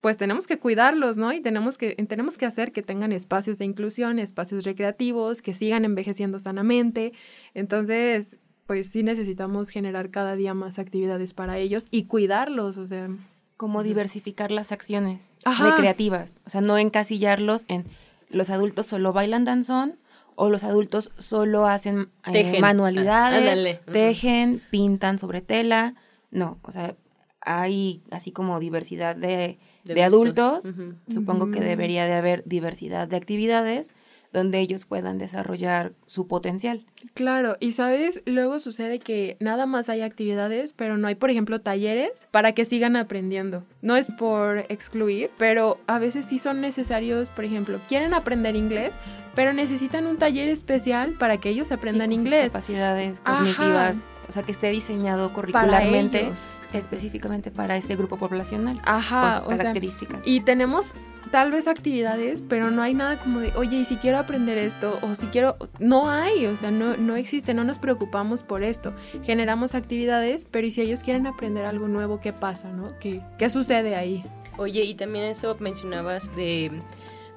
[0.00, 1.32] pues tenemos que cuidarlos, ¿no?
[1.32, 5.84] Y tenemos que, tenemos que hacer que tengan espacios de inclusión, espacios recreativos, que sigan
[5.84, 7.12] envejeciendo sanamente.
[7.54, 13.08] Entonces, pues sí necesitamos generar cada día más actividades para ellos y cuidarlos, o sea.
[13.56, 17.86] Como diversificar las acciones recreativas, o sea, no encasillarlos en
[18.28, 19.98] los adultos solo bailan danzón
[20.34, 25.94] o los adultos solo hacen eh, manualidades, tejen, pintan sobre tela.
[26.30, 26.94] No, o sea,
[27.40, 30.68] hay así como diversidad de, de, adultos.
[31.08, 33.92] Supongo que debería de haber diversidad de actividades
[34.32, 36.84] donde ellos puedan desarrollar su potencial.
[37.14, 41.60] Claro, y sabes, luego sucede que nada más hay actividades, pero no hay, por ejemplo,
[41.60, 43.64] talleres para que sigan aprendiendo.
[43.82, 48.98] No es por excluir, pero a veces sí son necesarios, por ejemplo, quieren aprender inglés,
[49.34, 52.52] pero necesitan un taller especial para que ellos aprendan inglés.
[52.52, 56.30] capacidades cognitivas, o sea, que esté diseñado curricularmente
[56.72, 58.74] específicamente para este grupo poblacional.
[58.84, 60.20] Ajá, con sus características.
[60.24, 60.94] y tenemos
[61.30, 64.98] tal vez actividades, pero no hay nada como de, oye, y si quiero aprender esto,
[65.02, 68.94] o si quiero, no hay, o sea, no, no existe, no nos preocupamos por esto.
[69.24, 72.98] Generamos actividades, pero y si ellos quieren aprender algo nuevo, ¿qué pasa, no?
[73.00, 74.24] ¿Qué, qué sucede ahí?
[74.56, 76.70] Oye, y también eso mencionabas de...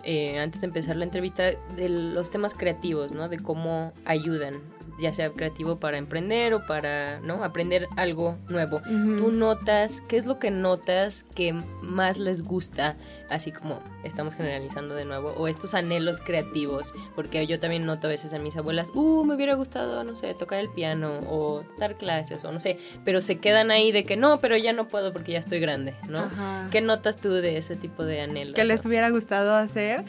[0.06, 1.44] Eh, antes de empezar la entrevista,
[1.76, 3.28] de los temas creativos, ¿no?
[3.28, 4.62] De cómo ayudan
[5.00, 8.82] ya sea creativo para emprender o para no aprender algo nuevo.
[8.82, 12.98] Tú notas, ¿qué es lo que notas que más les gusta?
[13.30, 18.10] Así como estamos generalizando de nuevo, o estos anhelos creativos, porque yo también noto a
[18.10, 21.98] veces a mis abuelas, uh, me hubiera gustado, no sé, tocar el piano o dar
[21.98, 25.14] clases o no sé, pero se quedan ahí de que no, pero ya no puedo
[25.14, 26.30] porque ya estoy grande, ¿no?
[26.72, 28.56] ¿Qué notas tú de ese tipo de anhelos?
[28.56, 30.06] Que les hubiera gustado hacer.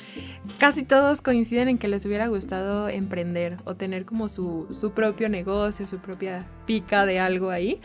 [0.59, 5.29] Casi todos coinciden en que les hubiera gustado emprender o tener como su su propio
[5.29, 7.81] negocio, su propia pica de algo ahí.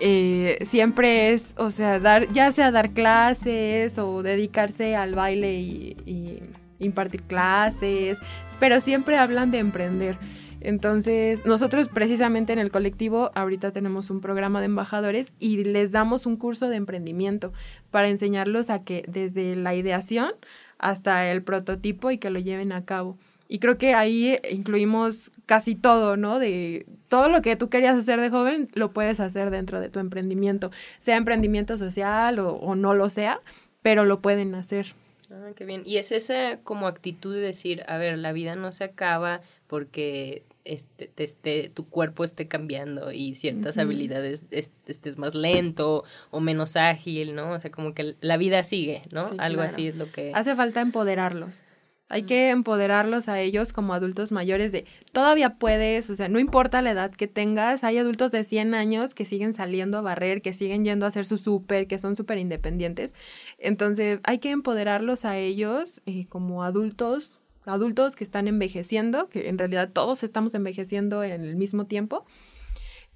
[0.00, 6.42] Eh, siempre es, o sea, dar, ya sea dar clases o dedicarse al baile y,
[6.80, 8.20] impartir clases,
[8.60, 10.18] pero siempre hablan de emprender.
[10.60, 16.26] Entonces, nosotros precisamente en el colectivo ahorita tenemos un programa de embajadores y les damos
[16.26, 17.52] un curso de emprendimiento
[17.90, 20.32] para enseñarlos a que desde la ideación
[20.78, 23.16] hasta el prototipo y que lo lleven a cabo.
[23.48, 26.38] Y creo que ahí incluimos casi todo, ¿no?
[26.38, 30.00] De todo lo que tú querías hacer de joven, lo puedes hacer dentro de tu
[30.00, 33.40] emprendimiento, sea emprendimiento social o, no lo sea,
[33.82, 34.94] pero lo pueden hacer.
[35.30, 35.82] Ah, qué bien.
[35.84, 40.42] Y es esa como actitud de decir, a ver, la vida no se acaba porque
[40.64, 47.34] este, este, tu cuerpo esté cambiando y ciertas habilidades estés más lento o menos ágil,
[47.34, 47.52] ¿no?
[47.52, 49.30] O sea, como que la vida sigue, ¿no?
[49.38, 50.32] Algo así es lo que...
[50.34, 51.62] Hace falta empoderarlos.
[52.10, 56.82] Hay que empoderarlos a ellos como adultos mayores de todavía puedes, o sea, no importa
[56.82, 60.52] la edad que tengas, hay adultos de 100 años que siguen saliendo a barrer, que
[60.52, 63.14] siguen yendo a hacer su súper, que son súper independientes.
[63.58, 69.56] Entonces, hay que empoderarlos a ellos eh, como adultos, adultos que están envejeciendo, que en
[69.56, 72.26] realidad todos estamos envejeciendo en el mismo tiempo.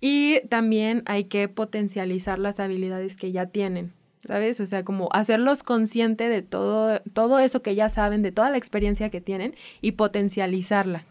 [0.01, 3.98] Y también hay que potencializar las habilidades que ya tienen.
[4.29, 4.61] ¿Sabes?
[4.61, 8.59] O sea, como hacerlos consciente de todo, todo eso que ya saben, de toda la
[8.59, 11.05] experiencia que tienen y potencializarla.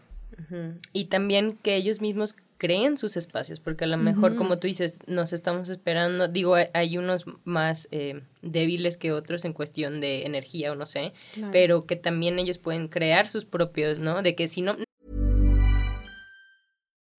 [0.92, 5.00] Y también que ellos mismos creen sus espacios, porque a lo mejor, como tú dices,
[5.08, 10.70] nos estamos esperando, digo, hay unos más eh, débiles que otros en cuestión de energía
[10.70, 11.12] o no sé,
[11.50, 14.22] pero que también ellos pueden crear sus propios, ¿no?
[14.22, 14.76] De que si no...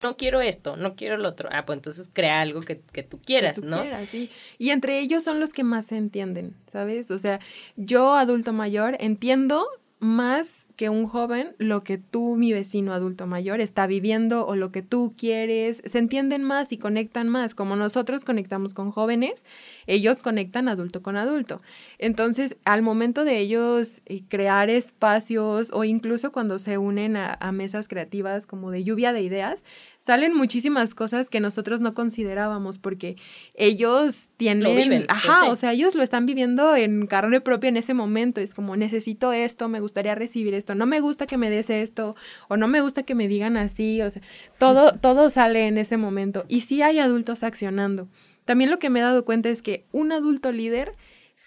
[0.00, 1.48] No quiero esto, no quiero lo otro.
[1.50, 3.82] Ah, pues entonces crea algo que, que tú quieras, que tú ¿no?
[3.82, 4.30] Quieras, sí.
[4.56, 7.10] Y entre ellos son los que más se entienden, ¿sabes?
[7.10, 7.40] O sea,
[7.76, 9.66] yo adulto mayor entiendo
[9.98, 14.70] más que un joven lo que tú, mi vecino adulto mayor, está viviendo o lo
[14.70, 17.56] que tú quieres, se entienden más y conectan más.
[17.56, 19.44] Como nosotros conectamos con jóvenes,
[19.88, 21.60] ellos conectan adulto con adulto.
[21.98, 27.50] Entonces, al momento de ellos eh, crear espacios o incluso cuando se unen a, a
[27.50, 29.64] mesas creativas como de lluvia de ideas,
[30.00, 33.16] salen muchísimas cosas que nosotros no considerábamos porque
[33.54, 35.50] ellos tienen, Lo viven, ajá, pues sí.
[35.50, 39.32] o sea, ellos lo están viviendo en carne propia en ese momento, es como necesito
[39.32, 42.16] esto, me gustaría recibir esto, no me gusta que me des esto
[42.48, 44.22] o no me gusta que me digan así, o sea,
[44.58, 48.08] todo todo sale en ese momento y sí hay adultos accionando.
[48.44, 50.96] También lo que me he dado cuenta es que un adulto líder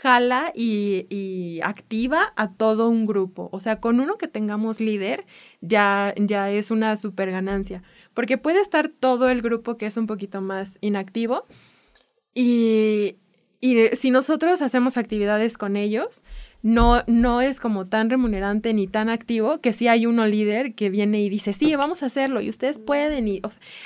[0.02, 3.50] jala y, y, activa a todo un grupo.
[3.52, 5.26] O sea, con uno que tengamos líder
[5.62, 7.84] ya, ya es una super ganancia.
[8.16, 11.46] Porque puede estar todo el grupo que es un poquito más inactivo
[12.34, 13.18] y,
[13.60, 16.24] y si nosotros hacemos actividades con ellos,
[16.64, 20.90] no, no es como tan remunerante ni tan activo que si hay uno líder que
[20.90, 23.42] viene y dice, sí, vamos a hacerlo y ustedes pueden y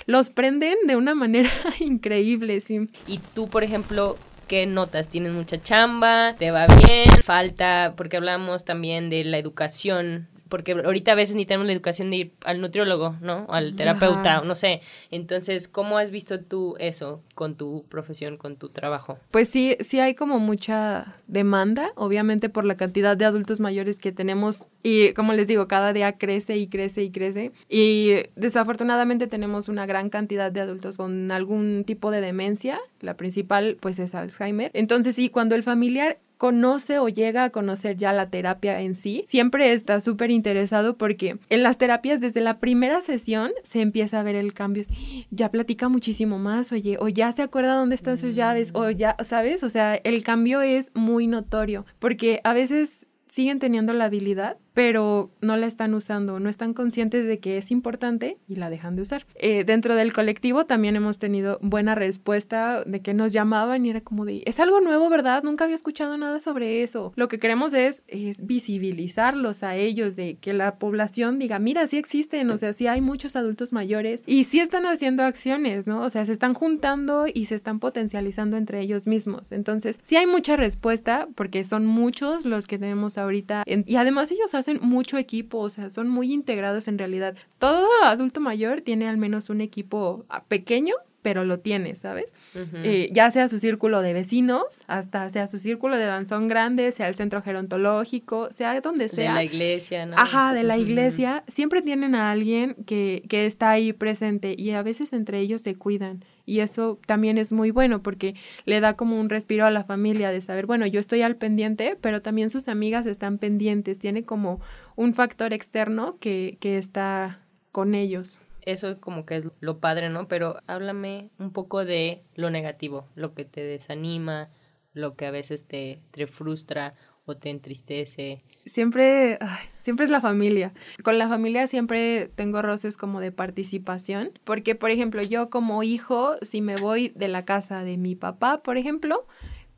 [0.06, 2.60] los prenden de una manera increíble.
[2.62, 2.90] Sí.
[3.08, 5.08] Y tú, por ejemplo, ¿qué notas?
[5.08, 6.36] ¿Tienes mucha chamba?
[6.38, 7.10] ¿Te va bien?
[7.24, 7.94] ¿Falta?
[7.96, 12.18] Porque hablamos también de la educación porque ahorita a veces ni tenemos la educación de
[12.18, 13.46] ir al nutriólogo, ¿no?
[13.50, 14.82] Al terapeuta, no sé.
[15.12, 19.18] Entonces, ¿cómo has visto tú eso con tu profesión, con tu trabajo?
[19.32, 24.12] Pues sí, sí hay como mucha demanda, obviamente por la cantidad de adultos mayores que
[24.12, 29.68] tenemos y como les digo, cada día crece y crece y crece y desafortunadamente tenemos
[29.68, 34.70] una gran cantidad de adultos con algún tipo de demencia, la principal pues es Alzheimer.
[34.74, 39.24] Entonces sí, cuando el familiar conoce o llega a conocer ya la terapia en sí,
[39.26, 44.24] siempre está súper interesado porque en las terapias desde la primera sesión se empieza a
[44.24, 44.86] ver el cambio.
[45.32, 49.16] Ya platica muchísimo más, oye, o ya se acuerda dónde están sus llaves, o ya,
[49.24, 49.64] ¿sabes?
[49.64, 55.32] O sea, el cambio es muy notorio porque a veces siguen teniendo la habilidad, pero
[55.42, 59.02] no la están usando, no están conscientes de que es importante y la dejan de
[59.04, 59.26] usar.
[59.36, 64.02] Eh, dentro del colectivo también hemos tenido buena respuesta de que nos llamaban y era
[64.02, 65.44] como de, es algo nuevo, ¿verdad?
[65.44, 67.14] Nunca había escuchado nada sobre eso.
[67.16, 71.98] Lo que queremos es, es visibilizarlos a ellos, de que la población diga, mira, sí
[71.98, 76.02] existen, o sea, sí hay muchos adultos mayores y sí están haciendo acciones, ¿no?
[76.02, 79.54] O sea, se están juntando y se están potencializando entre ellos mismos.
[79.54, 84.54] Entonces, sí hay mucha respuesta porque son muchos los que tenemos ahorita y además ellos
[84.54, 87.36] hacen hacen mucho equipo, o sea, son muy integrados en realidad.
[87.60, 92.34] Todo adulto mayor tiene al menos un equipo pequeño, pero lo tiene, ¿sabes?
[92.54, 92.82] Uh -huh.
[92.84, 97.08] eh, ya sea su círculo de vecinos, hasta sea su círculo de danzón grande, sea
[97.08, 99.32] el centro gerontológico, sea donde sea.
[99.32, 100.16] De la iglesia, ¿no?
[100.18, 101.44] Ajá, de la iglesia.
[101.44, 101.52] Uh -huh.
[101.52, 105.76] Siempre tienen a alguien que, que está ahí presente y a veces entre ellos se
[105.76, 106.24] cuidan.
[106.46, 110.32] Y eso también es muy bueno porque le da como un respiro a la familia
[110.32, 114.00] de saber, bueno, yo estoy al pendiente, pero también sus amigas están pendientes.
[114.00, 114.62] Tiene como
[114.96, 120.28] un factor externo que, que está con ellos eso como que es lo padre, ¿no?
[120.28, 124.50] Pero háblame un poco de lo negativo, lo que te desanima,
[124.94, 128.44] lo que a veces te, te frustra o te entristece.
[128.66, 129.38] Siempre,
[129.80, 130.74] siempre es la familia.
[131.04, 136.36] Con la familia siempre tengo roces como de participación, porque por ejemplo, yo como hijo,
[136.42, 139.26] si me voy de la casa de mi papá, por ejemplo,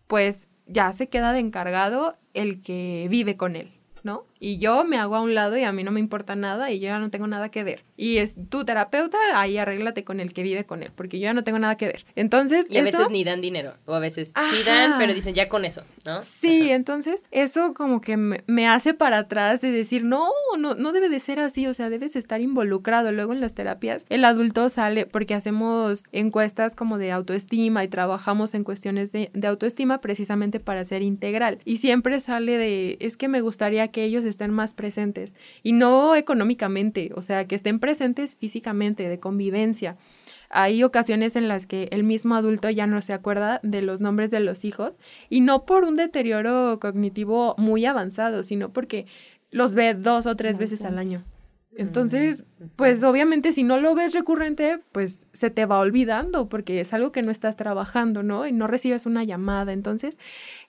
[0.07, 3.71] pues ya se queda de encargado el que vive con él.
[4.03, 4.25] ¿no?
[4.39, 6.79] Y yo me hago a un lado y a mí no me importa nada y
[6.79, 7.83] yo ya no tengo nada que ver.
[7.95, 11.33] Y es tu terapeuta, ahí arréglate con el que vive con él, porque yo ya
[11.33, 12.05] no tengo nada que ver.
[12.15, 14.55] Entonces, y a eso, veces ni dan dinero, o a veces Ajá.
[14.55, 16.21] sí dan, pero dicen ya con eso, ¿no?
[16.21, 16.75] Sí, Ajá.
[16.75, 21.09] entonces eso como que me, me, hace para atrás de decir, no, no, no debe
[21.09, 23.11] de ser así, o sea, debes estar involucrado.
[23.11, 28.53] Luego en las terapias, el adulto sale porque hacemos encuestas como de autoestima y trabajamos
[28.53, 31.59] en cuestiones de, de autoestima precisamente para ser integral.
[31.65, 36.15] Y siempre sale de, es que me gustaría que ellos estén más presentes y no
[36.15, 39.97] económicamente, o sea, que estén presentes físicamente, de convivencia.
[40.49, 44.31] Hay ocasiones en las que el mismo adulto ya no se acuerda de los nombres
[44.31, 44.97] de los hijos
[45.29, 49.07] y no por un deterioro cognitivo muy avanzado, sino porque
[49.51, 51.23] los ve dos o tres veces al año.
[51.77, 52.43] Entonces,
[52.75, 57.11] pues obviamente si no lo ves recurrente, pues se te va olvidando porque es algo
[57.11, 58.47] que no estás trabajando, ¿no?
[58.47, 59.73] Y no recibes una llamada.
[59.73, 60.17] Entonces,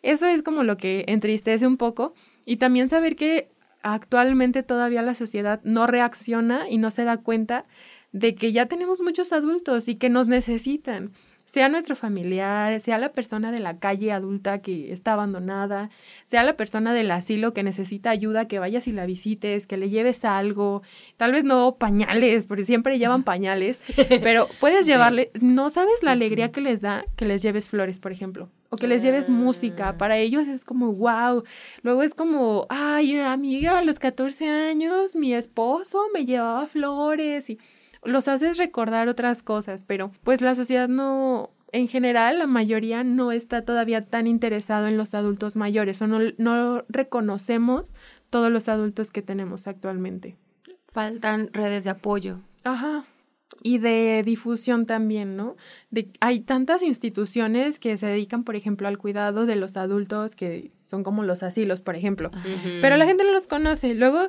[0.03, 2.13] eso es como lo que entristece un poco.
[2.47, 3.51] Y también saber que
[3.82, 7.66] actualmente todavía la sociedad no reacciona y no se da cuenta
[8.12, 11.12] de que ya tenemos muchos adultos y que nos necesitan
[11.49, 15.89] sea nuestro familiar, sea la persona de la calle adulta que está abandonada,
[16.27, 19.89] sea la persona del asilo que necesita ayuda, que vayas y la visites, que le
[19.89, 20.83] lleves algo,
[21.17, 23.81] tal vez no pañales, porque siempre llevan pañales,
[24.23, 28.13] pero puedes llevarle, no sabes la alegría que les da que les lleves flores, por
[28.13, 29.97] ejemplo, o que les lleves música, ah.
[29.97, 31.45] para ellos es como, wow,
[31.81, 37.59] luego es como, ay, amiga, a los 14 años mi esposo me llevaba flores y
[38.05, 43.33] los haces recordar otras cosas, pero pues la sociedad no, en general, la mayoría no
[43.33, 47.93] está todavía tan interesado en los adultos mayores o no, no reconocemos
[48.31, 50.37] todos los adultos que tenemos actualmente.
[50.91, 52.41] Faltan redes de apoyo.
[52.65, 53.05] Ajá.
[53.63, 55.57] Y de difusión también, ¿no?
[55.91, 60.71] De, hay tantas instituciones que se dedican, por ejemplo, al cuidado de los adultos que
[60.89, 62.30] son como los asilos, por ejemplo.
[62.80, 63.95] Pero la gente no los conoce.
[63.95, 64.20] Luego,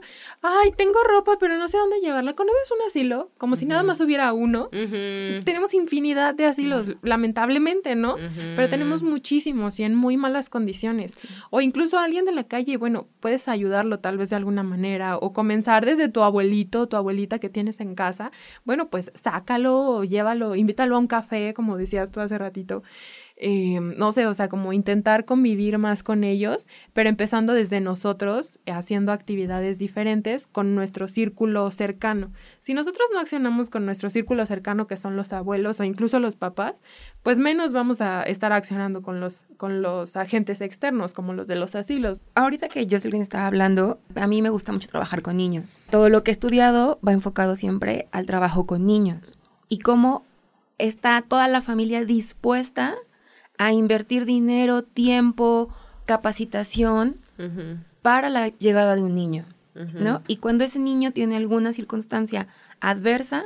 [0.41, 2.33] ay, tengo ropa, pero no sé dónde llevarla.
[2.33, 3.31] ¿Conoces un asilo?
[3.37, 4.67] Como si nada más hubiera uno.
[4.69, 8.17] Tenemos infinidad de asilos, lamentablemente, ¿no?
[8.57, 11.15] Pero tenemos muchísimos y en muy malas condiciones.
[11.49, 15.17] O incluso alguien de la calle, bueno, puedes ayudarlo tal vez de alguna manera.
[15.17, 18.33] O comenzar desde tu abuelito, tu abuelita que tienes en casa.
[18.65, 22.83] Bueno, pues sácalo, llévalo, invítalo a un café, como decías tú hace ratito.
[23.41, 28.59] Eh, no sé, o sea, como intentar convivir más con ellos, pero empezando desde nosotros,
[28.65, 32.33] haciendo actividades diferentes con nuestro círculo cercano.
[32.59, 36.35] Si nosotros no accionamos con nuestro círculo cercano, que son los abuelos o incluso los
[36.35, 36.83] papás,
[37.23, 41.55] pues menos vamos a estar accionando con los, con los agentes externos, como los de
[41.55, 42.21] los asilos.
[42.35, 45.79] Ahorita que Jocelyn estaba hablando, a mí me gusta mucho trabajar con niños.
[45.89, 50.25] Todo lo que he estudiado va enfocado siempre al trabajo con niños y cómo
[50.77, 52.95] está toda la familia dispuesta
[53.59, 55.69] a invertir dinero, tiempo,
[56.05, 57.19] capacitación
[58.01, 59.45] para la llegada de un niño,
[59.99, 60.23] ¿no?
[60.27, 62.47] Y cuando ese niño tiene alguna circunstancia
[62.79, 63.43] adversa,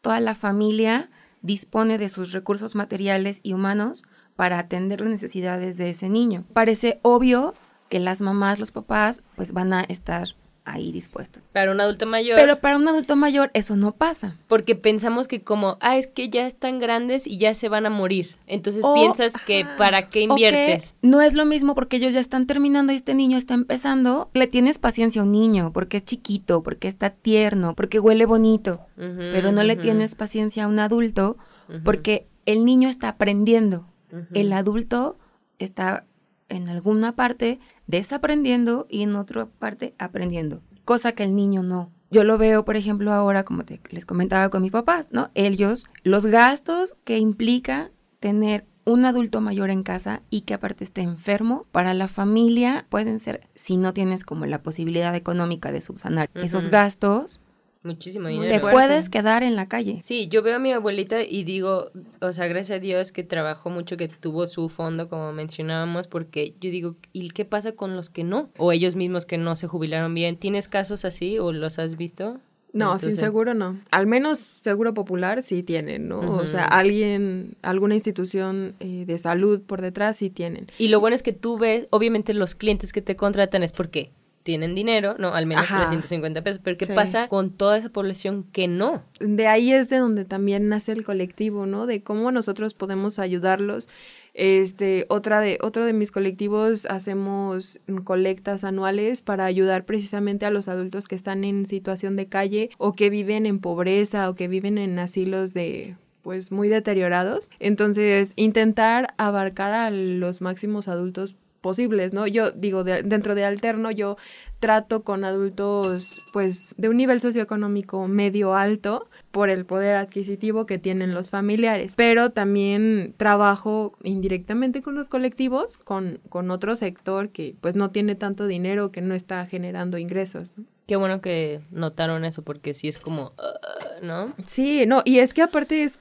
[0.00, 1.10] toda la familia
[1.42, 4.04] dispone de sus recursos materiales y humanos
[4.36, 6.44] para atender las necesidades de ese niño.
[6.52, 7.54] Parece obvio
[7.88, 10.36] que las mamás, los papás, pues van a estar
[10.66, 11.40] ahí dispuesto.
[11.52, 12.36] Para un adulto mayor.
[12.36, 14.36] Pero para un adulto mayor eso no pasa.
[14.48, 17.90] Porque pensamos que como, ah, es que ya están grandes y ya se van a
[17.90, 18.36] morir.
[18.46, 20.96] Entonces piensas que para qué inviertes.
[21.02, 24.28] no es lo mismo porque ellos ya están terminando y este niño está empezando.
[24.34, 28.80] Le tienes paciencia a un niño porque es chiquito, porque está tierno, porque huele bonito.
[28.96, 31.36] pero no le tienes paciencia a un adulto
[31.84, 33.86] porque el niño está aprendiendo.
[34.32, 35.18] El adulto
[35.58, 36.06] está
[36.48, 41.90] en alguna parte desaprendiendo y en otra parte aprendiendo, cosa que el niño no.
[42.10, 45.30] Yo lo veo, por ejemplo, ahora, como te, les comentaba con mis papás, ¿no?
[45.34, 47.90] Ellos, los gastos que implica
[48.20, 53.18] tener un adulto mayor en casa y que aparte esté enfermo, para la familia pueden
[53.18, 57.40] ser, si no tienes como la posibilidad económica de subsanar esos gastos,
[57.86, 58.52] Muchísimo dinero.
[58.52, 60.00] Te puedes quedar en la calle.
[60.02, 63.70] Sí, yo veo a mi abuelita y digo, o sea, gracias a Dios que trabajó
[63.70, 68.10] mucho, que tuvo su fondo, como mencionábamos, porque yo digo, ¿y qué pasa con los
[68.10, 68.50] que no?
[68.58, 70.36] O ellos mismos que no se jubilaron bien.
[70.36, 72.40] ¿Tienes casos así o los has visto?
[72.72, 73.80] No, sin seguro no.
[73.90, 76.20] Al menos seguro popular sí tienen, ¿no?
[76.20, 80.66] O sea, alguien, alguna institución eh, de salud por detrás sí tienen.
[80.76, 84.10] Y lo bueno es que tú ves, obviamente los clientes que te contratan es porque
[84.46, 85.34] tienen dinero, ¿no?
[85.34, 86.60] Al menos 350 pesos.
[86.62, 89.02] Pero ¿qué pasa con toda esa población que no?
[89.18, 91.86] De ahí es de donde también nace el colectivo, ¿no?
[91.86, 93.88] De cómo nosotros podemos ayudarlos.
[94.34, 100.68] Este, otra de, otro de mis colectivos hacemos colectas anuales para ayudar precisamente a los
[100.68, 104.78] adultos que están en situación de calle o que viven en pobreza o que viven
[104.78, 107.50] en asilos de pues muy deteriorados.
[107.58, 111.34] Entonces, intentar abarcar a los máximos adultos
[111.66, 112.28] posibles, ¿no?
[112.28, 114.16] Yo digo, dentro de Alterno yo
[114.60, 120.78] trato con adultos pues de un nivel socioeconómico medio alto por el poder adquisitivo que
[120.78, 127.56] tienen los familiares, pero también trabajo indirectamente con los colectivos, con, con otro sector que
[127.60, 130.54] pues no tiene tanto dinero, que no está generando ingresos.
[130.86, 134.34] Qué bueno que notaron eso porque sí es como, uh, ¿no?
[134.46, 135.98] Sí, no, y es que aparte es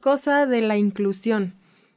[0.00, 1.54] cosa de la inclusión.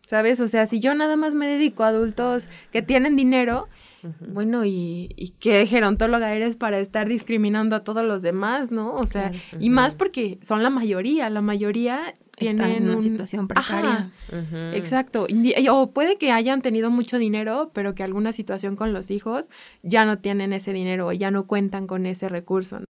[0.08, 0.40] ¿Sabes?
[0.40, 3.68] O sea, si yo nada más me dedico a adultos que tienen dinero,
[4.22, 8.94] Bueno, ¿y, ¿y qué gerontóloga eres para estar discriminando a todos los demás, no?
[8.94, 13.48] O sea, y más porque son la mayoría, la mayoría tienen en una un- situación
[13.50, 14.12] precaria.
[14.76, 15.28] Exacto.
[15.72, 19.50] O puede que hayan tenido mucho dinero, pero que alguna situación con los hijos
[19.84, 22.80] ya no tienen ese dinero o ya no cuentan con ese recurso.
[22.80, 22.86] ¿no?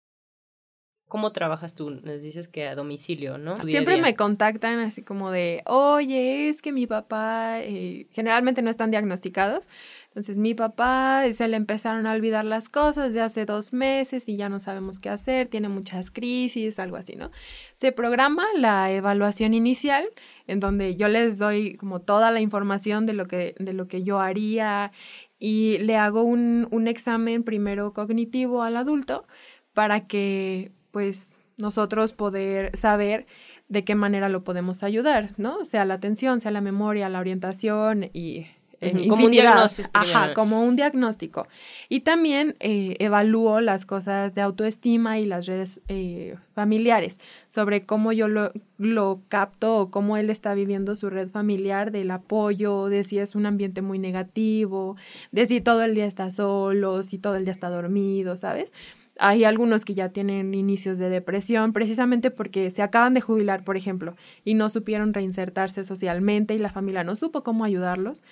[1.08, 1.90] ¿Cómo trabajas tú?
[1.90, 3.54] Nos dices que a domicilio, ¿no?
[3.54, 4.02] Día Siempre día.
[4.02, 9.68] me contactan así como de, oye, es que mi papá, eh, generalmente no están diagnosticados,
[10.08, 14.36] entonces mi papá se le empezaron a olvidar las cosas de hace dos meses y
[14.36, 17.30] ya no sabemos qué hacer, tiene muchas crisis, algo así, ¿no?
[17.74, 20.08] Se programa la evaluación inicial
[20.48, 24.02] en donde yo les doy como toda la información de lo que, de lo que
[24.02, 24.90] yo haría
[25.38, 29.24] y le hago un, un examen primero cognitivo al adulto
[29.72, 33.26] para que pues nosotros poder saber
[33.68, 35.66] de qué manera lo podemos ayudar, ¿no?
[35.66, 38.46] Sea la atención, sea la memoria, la orientación y
[38.80, 41.48] eh, como un diagnóstico Ajá, como un diagnóstico.
[41.90, 47.20] Y también eh, evalúo las cosas de autoestima y las redes eh, familiares
[47.50, 52.10] sobre cómo yo lo, lo capto o cómo él está viviendo su red familiar, del
[52.10, 54.96] apoyo, de si es un ambiente muy negativo,
[55.30, 58.72] de si todo el día está solo, si todo el día está dormido, ¿sabes?
[59.18, 63.76] Hay algunos que ya tienen inicios de depresión precisamente porque se acaban de jubilar, por
[63.76, 64.14] ejemplo,
[64.44, 68.22] y no supieron reinsertarse socialmente y la familia no supo cómo ayudarlos.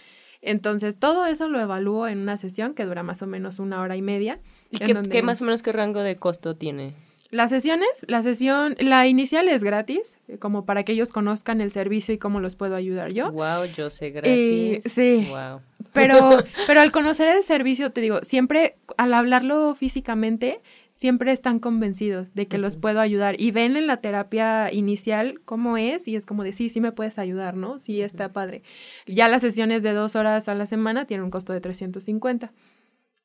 [0.42, 3.96] Entonces, todo eso lo evalúo en una sesión que dura más o menos una hora
[3.96, 4.40] y media.
[4.70, 6.92] ¿Y qué, donde- qué más o menos qué rango de costo tiene?
[7.34, 11.72] Las sesiones, la sesión, la inicial es gratis, eh, como para que ellos conozcan el
[11.72, 13.32] servicio y cómo los puedo ayudar yo.
[13.32, 14.92] Wow, yo sé Eh, gratis.
[14.92, 15.26] sí.
[15.28, 15.60] Wow.
[15.92, 20.60] Pero, pero al conocer el servicio, te digo, siempre al hablarlo físicamente,
[20.92, 25.76] siempre están convencidos de que los puedo ayudar y ven en la terapia inicial cómo
[25.76, 27.80] es y es como de sí, sí me puedes ayudar, ¿no?
[27.80, 28.62] Sí, está padre.
[29.08, 32.52] Ya las sesiones de dos horas a la semana tienen un costo de 350.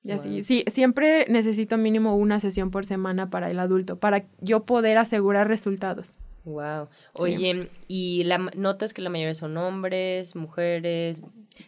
[0.04, 0.44] Y así, Wow.
[0.44, 5.48] sí, siempre necesito mínimo una sesión por semana para el adulto, para yo poder asegurar
[5.48, 6.18] resultados.
[6.46, 6.88] Wow.
[7.14, 11.22] Oye, ¿y la, notas que la mayoría son hombres, mujeres?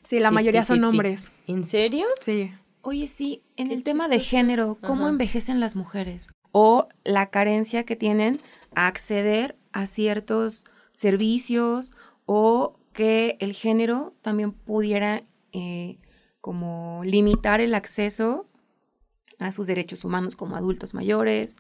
[0.04, 0.90] Sí, la mayoría son 50-50.
[0.90, 1.32] hombres.
[1.48, 2.06] ¿En serio?
[2.22, 2.52] Sí.
[2.82, 5.12] Oye, sí, en Qué el tema de género, ¿cómo Ajá.
[5.12, 6.28] envejecen las mujeres?
[6.54, 8.38] O la carencia que tienen
[8.74, 11.92] a acceder a ciertos servicios
[12.26, 15.24] o que el género también pudiera
[15.54, 15.98] eh,
[16.42, 18.48] como limitar el acceso
[19.40, 21.56] a sus derechos humanos como adultos mayores,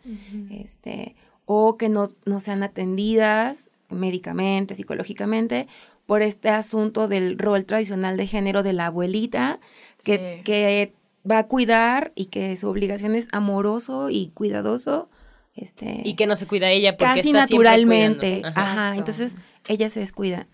[0.51, 1.15] este,
[1.45, 5.67] o que no, no sean atendidas médicamente, psicológicamente,
[6.05, 9.59] por este asunto del rol tradicional de género de la abuelita,
[10.03, 10.43] que, Sí.
[10.43, 10.93] que
[11.29, 15.09] va a cuidar y que su obligación es amoroso y cuidadoso.
[15.53, 18.41] Este, Y que no se cuida ella porque casi está naturalmente.
[18.55, 19.35] Ajá, entonces
[19.67, 20.47] ella se descuida.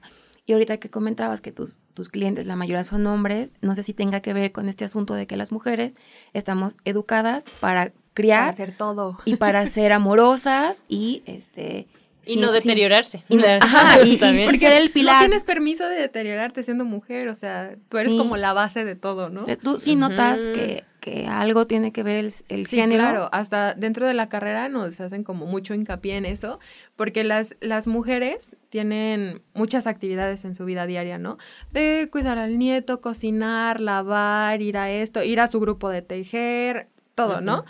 [0.47, 3.93] Y ahorita que comentabas que tus, tus clientes, la mayoría son hombres, no sé si
[3.93, 5.93] tenga que ver con este asunto de que las mujeres
[6.33, 9.19] estamos educadas para criar hacer todo.
[9.25, 11.87] y para ser amorosas y este
[12.25, 13.23] Y sin- no sin- deteriorarse.
[13.29, 14.45] y no- ajá, y- y También.
[14.49, 15.19] porque el No pilar.
[15.19, 18.17] tienes permiso de deteriorarte siendo mujer, o sea, tú eres Sí.
[18.17, 19.43] como la base de todo, ¿no?
[19.61, 23.01] Tú sí notas que, que algo tiene que ver el, el Sí, género.
[23.03, 26.59] claro, hasta dentro de la carrera nos hacen como mucho hincapié en eso,
[26.97, 31.37] porque las, las mujeres tienen muchas actividades en su vida diaria, ¿no?
[31.71, 36.89] De cuidar al nieto, cocinar, lavar, ir a esto, ir a su grupo de tejer,
[37.15, 37.63] todo, ¿no?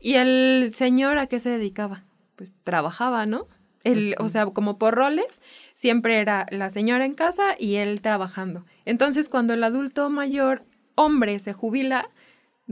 [0.00, 2.02] Y el señor a qué se dedicaba?
[2.34, 3.46] Pues trabajaba, ¿no?
[3.84, 5.40] El, O sea, como por roles,
[5.74, 8.64] siempre era la señora en casa y él trabajando.
[8.84, 10.64] Entonces, cuando el adulto mayor,
[10.96, 12.10] hombre, se jubila,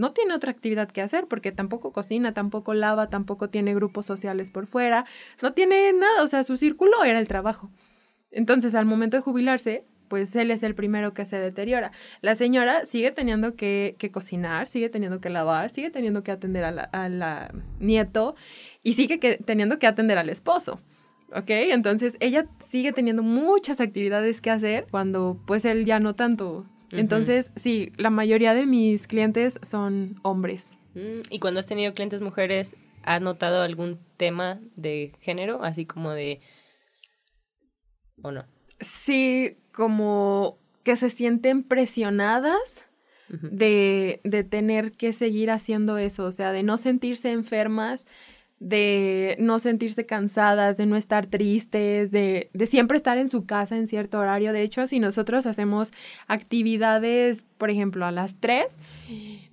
[0.01, 4.51] no tiene otra actividad que hacer porque tampoco cocina, tampoco lava, tampoco tiene grupos sociales
[4.51, 5.05] por fuera,
[5.43, 7.71] no tiene nada, o sea, su círculo era el trabajo.
[8.31, 11.93] Entonces, al momento de jubilarse, pues él es el primero que se deteriora.
[12.23, 16.65] La señora sigue teniendo que, que cocinar, sigue teniendo que lavar, sigue teniendo que atender
[16.65, 18.37] a la, a la nieto
[18.83, 20.81] y sigue que, teniendo que atender al esposo.
[21.33, 21.51] ¿Ok?
[21.51, 26.65] Entonces ella sigue teniendo muchas actividades que hacer cuando pues él ya no tanto.
[26.93, 30.73] Entonces, sí, la mayoría de mis clientes son hombres.
[30.95, 35.63] Mm, Y cuando has tenido clientes mujeres, ¿has notado algún tema de género?
[35.63, 36.41] Así como de...
[38.23, 38.45] ¿O no?
[38.81, 42.87] Sí, como que se sienten presionadas
[43.29, 48.09] de, de tener que seguir haciendo eso, o sea, de no sentirse enfermas,
[48.61, 53.77] de no sentirse cansadas, de no estar tristes, de, de siempre estar en su casa
[53.77, 54.53] en cierto horario.
[54.53, 55.91] De hecho, si nosotros hacemos
[56.29, 58.79] actividades, por ejemplo, a las 3,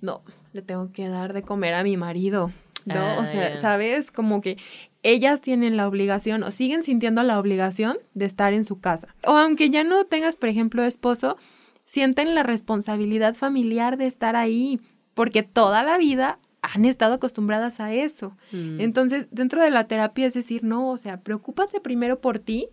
[0.02, 2.52] no, le tengo que dar de comer a mi marido.
[2.84, 2.94] ¿No?
[3.00, 3.56] Ah, o sea, ya.
[3.58, 4.10] ¿sabes?
[4.10, 4.56] Como que
[5.02, 9.14] ellas tienen la obligación o siguen sintiendo la obligación de estar en su casa.
[9.26, 11.36] O aunque ya no tengas, por ejemplo, esposo,
[11.84, 14.80] sienten la responsabilidad familiar de estar ahí
[15.12, 16.38] porque toda la vida
[16.72, 18.36] han estado acostumbradas a eso.
[18.52, 18.80] Mm.
[18.80, 22.68] Entonces, dentro de la terapia es decir, no, o sea, preocúpate primero por ti,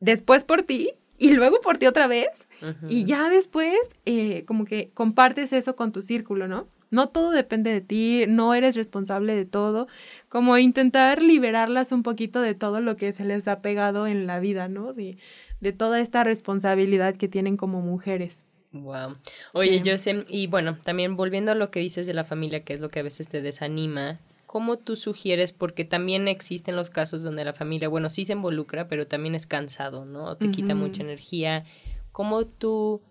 [0.00, 2.48] después por ti y luego por ti otra vez
[2.88, 6.66] y ya después eh, como que compartes eso con tu círculo, ¿no?
[6.90, 9.88] No todo depende de ti, no eres responsable de todo,
[10.28, 14.40] como intentar liberarlas un poquito de todo lo que se les ha pegado en la
[14.40, 14.92] vida, ¿no?
[14.92, 15.16] De,
[15.60, 18.44] de toda esta responsabilidad que tienen como mujeres.
[18.72, 19.16] Wow.
[19.54, 19.90] Oye, Sí.
[19.90, 22.88] José, y bueno, también volviendo a lo que dices de la familia, que es lo
[22.88, 25.52] que a veces te desanima, ¿cómo tú sugieres?
[25.52, 29.46] Porque también existen los casos donde la familia, bueno, sí se involucra, pero también es
[29.46, 30.36] cansado, ¿no?
[30.36, 31.64] Te quita mucha energía.
[32.12, 33.02] ¿Cómo tú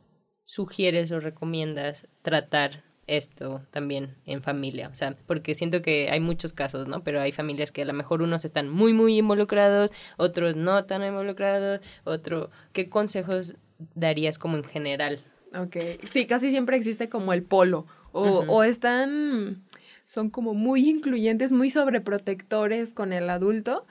[0.46, 4.90] sugieres o recomiendas tratar esto también en familia?
[4.92, 7.04] O sea, porque siento que hay muchos casos, ¿no?
[7.04, 11.04] Pero hay familias que a lo mejor unos están muy, muy involucrados, otros no tan
[11.04, 12.52] involucrados, otro...
[12.74, 13.56] ¿Qué consejos
[13.96, 15.24] darías como en general?
[15.54, 19.64] Ok, sí, casi siempre existe como el polo, o, o están,
[20.06, 23.86] son como muy incluyentes, muy sobreprotectores con el adulto,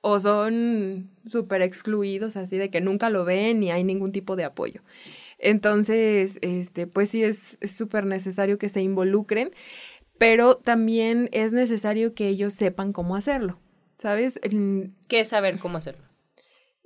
[0.00, 4.44] o son súper excluidos, así de que nunca lo ven ni hay ningún tipo de
[4.44, 4.82] apoyo.
[5.38, 9.50] Entonces, este, pues sí es súper necesario que se involucren,
[10.18, 13.58] pero también es necesario que ellos sepan cómo hacerlo,
[13.98, 14.40] ¿sabes?
[15.08, 16.11] ¿Qué es saber cómo hacerlo?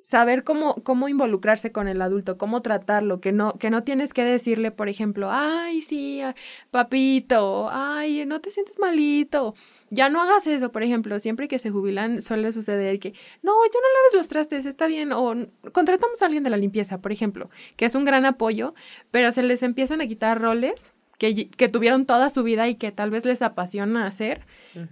[0.09, 4.23] Saber cómo, cómo involucrarse con el adulto, cómo tratarlo, que no, que no tienes que
[4.23, 6.37] decirle, por ejemplo, ay, sí, ah,
[6.71, 9.55] papito, ay, no te sientes malito.
[9.91, 13.81] Ya no hagas eso, por ejemplo, siempre que se jubilan suele suceder que, no, ya
[13.81, 17.11] no laves los trastes, está bien, o "N- contratamos a alguien de la limpieza, por
[17.11, 18.75] ejemplo, que es un gran apoyo,
[19.11, 22.93] pero se les empiezan a quitar roles que, que tuvieron toda su vida y que
[22.93, 24.47] tal vez les apasiona hacer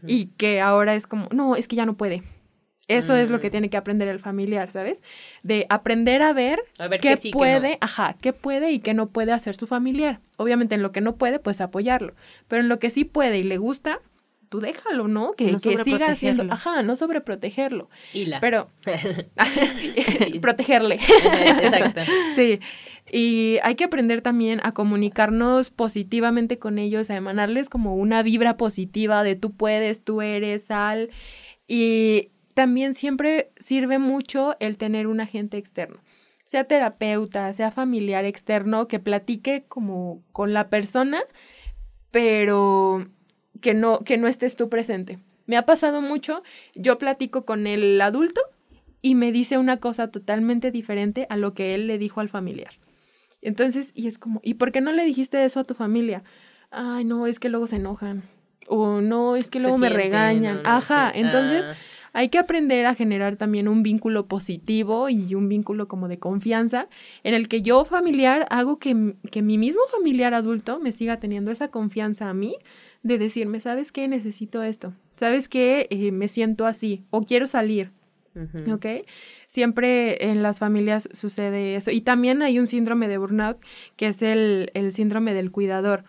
[0.08, 2.24] y que ahora es como, no, es que ya no puede.
[2.88, 3.50] Eso es lo que Mm.
[3.50, 5.02] tiene que aprender el familiar, ¿sabes?
[5.42, 7.78] De aprender a ver, A ver qué, sí, qué puede, no.
[7.80, 10.20] ajá, qué puede y qué no puede hacer su familiar.
[10.36, 12.14] Obviamente en lo que no puede, pues apoyarlo.
[12.48, 14.00] Pero en lo que sí puede y le gusta,
[14.50, 15.32] tú déjalo, ¿no?
[15.32, 17.88] Que, No que siga haciendo, ajá, no sobreprotegerlo.
[18.12, 18.40] Y la.
[18.40, 18.68] Pero
[20.40, 20.96] protegerle.
[21.62, 22.00] Exacto.
[22.34, 22.60] Sí,
[23.10, 28.56] y hay que aprender también a comunicarnos positivamente con ellos, a emanarles como una vibra
[28.56, 31.10] positiva de tú puedes, tú eres, sal.
[31.66, 35.98] Y también siempre sirve mucho el tener un agente externo,
[36.44, 41.20] sea terapeuta, sea familiar externo, que platique como con la persona,
[42.10, 43.06] pero
[43.60, 45.18] que no, que no estés tú presente.
[45.46, 46.42] Me ha pasado mucho,
[46.74, 48.40] yo platico con el adulto
[49.02, 52.72] y me dice una cosa totalmente diferente a lo que él le dijo al familiar.
[53.42, 56.24] Entonces, y es como, ¿y por qué no le dijiste eso a tu familia?
[56.70, 58.22] Ay, no, es que luego se enojan.
[58.68, 60.56] O no, es que Se luego me sienten, regañan.
[60.56, 61.20] no, no Ajá, sé.
[61.20, 61.74] entonces Ah.
[62.14, 66.88] Hay que aprender a generar también un vínculo positivo y un vínculo como de confianza
[67.24, 71.50] en el que yo familiar hago que, que mi mismo familiar adulto me siga teniendo
[71.50, 72.56] esa confianza a mí
[73.02, 74.06] de decirme, ¿sabes qué?
[74.06, 74.94] Necesito esto.
[75.16, 75.88] ¿Sabes qué?
[75.90, 77.90] Eh, me siento así o quiero salir.
[78.72, 78.86] ¿ok?
[79.46, 81.90] Siempre en las familias sucede eso.
[81.92, 83.58] Y también hay un síndrome de burnout,
[83.96, 86.04] que es el, el síndrome del cuidador.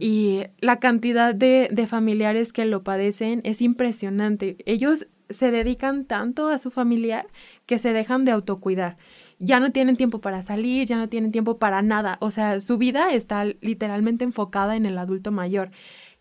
[0.00, 4.56] Y la cantidad de, de familiares que lo padecen es impresionante.
[4.66, 7.26] Ellos se dedican tanto a su familiar
[7.66, 8.96] que se dejan de autocuidar.
[9.38, 12.18] Ya no tienen tiempo para salir, ya no tienen tiempo para nada.
[12.20, 15.70] O sea, su vida está literalmente enfocada en el adulto mayor.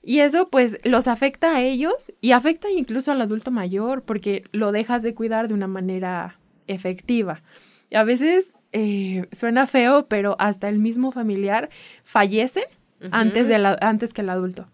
[0.01, 4.71] Y eso pues los afecta a ellos y afecta incluso al adulto mayor porque lo
[4.71, 7.41] dejas de cuidar de una manera efectiva.
[7.89, 11.69] Y a veces eh, suena feo, pero hasta el mismo familiar
[12.03, 12.63] fallece
[13.11, 14.67] antes, de la- antes que el adulto.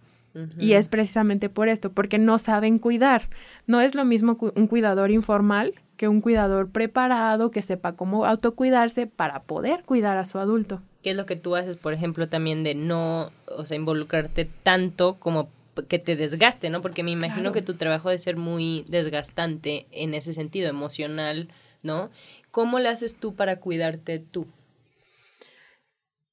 [0.60, 3.30] Y es precisamente por esto, porque no saben cuidar.
[3.68, 8.26] No es lo mismo cu- un cuidador informal que un cuidador preparado que sepa cómo
[8.26, 10.82] autocuidarse para poder cuidar a su adulto.
[11.04, 15.16] ¿Qué es lo que tú haces, por ejemplo, también de no, o sea, involucrarte tanto
[15.20, 15.48] como
[15.88, 16.82] que te desgaste, ¿no?
[16.82, 17.54] Porque me imagino Claro.
[17.54, 21.50] que tu trabajo debe ser muy desgastante en ese sentido, emocional,
[21.84, 22.10] ¿no?
[22.52, 24.48] ¿Cómo le haces tú para cuidarte tú?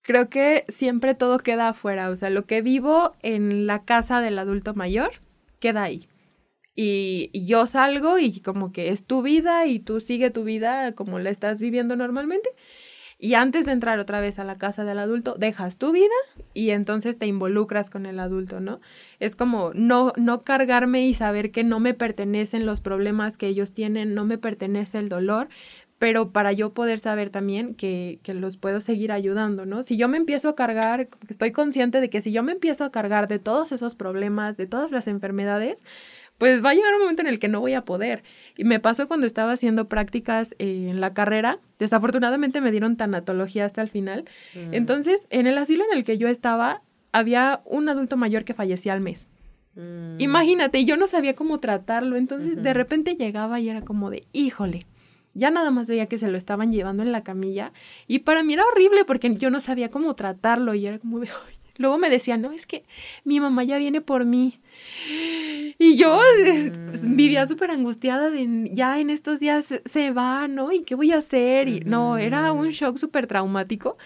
[0.03, 4.39] Creo que siempre todo queda afuera, o sea, lo que vivo en la casa del
[4.39, 5.13] adulto mayor
[5.61, 6.09] queda ahí.
[6.75, 11.19] Y, yo salgo y como que es tu vida y tú sigue tu vida como
[11.19, 12.51] la estás viviendo normalmente.
[13.19, 16.15] Y antes de entrar otra vez a la casa del adulto, dejas tu vida
[16.55, 18.81] y entonces te involucras con el adulto, ¿no?
[19.21, 23.73] Es como no, no cargarme y saber que no me pertenecen los problemas que ellos
[23.73, 25.49] tienen, no me pertenece el dolor,
[26.03, 29.85] pero para yo poder saber también que, que los puedo seguir ayudando, ¿no?
[29.85, 32.91] Si yo me empiezo a cargar, estoy consciente de que si yo me empiezo a
[32.91, 35.85] cargar de todos esos problemas, de todas las enfermedades,
[36.39, 38.25] pues va a llegar un momento en el que no voy a poder.
[38.57, 41.61] Y me pasó cuando estaba haciendo prácticas eh, en la carrera.
[41.79, 44.25] Desafortunadamente me dieron tanatología hasta el final.
[44.57, 44.75] Mm.
[44.75, 46.83] Entonces, en el asilo en el que yo estaba,
[47.13, 49.29] había un adulto mayor que fallecía al mes.
[49.77, 50.17] Mm.
[50.19, 54.85] Imagínate, yo no sabía cómo tratarlo, entonces de repente llegaba y era como de, híjole,
[55.35, 57.73] ya nada más veía que se lo estaban llevando en la camilla
[58.07, 61.29] y para mí era horrible porque yo no sabía cómo tratarlo y era como de,
[61.29, 61.55] "Ay".
[61.79, 62.85] luego me decían, no, es que
[63.25, 64.61] mi mamá ya viene por mí.
[65.79, 66.21] Y yo
[66.87, 70.71] pues, vivía súper angustiada de ya en estos días se- se va, ¿no?
[70.73, 71.69] ¿Y qué voy a hacer?
[71.69, 73.97] Y no, era un shock súper traumático,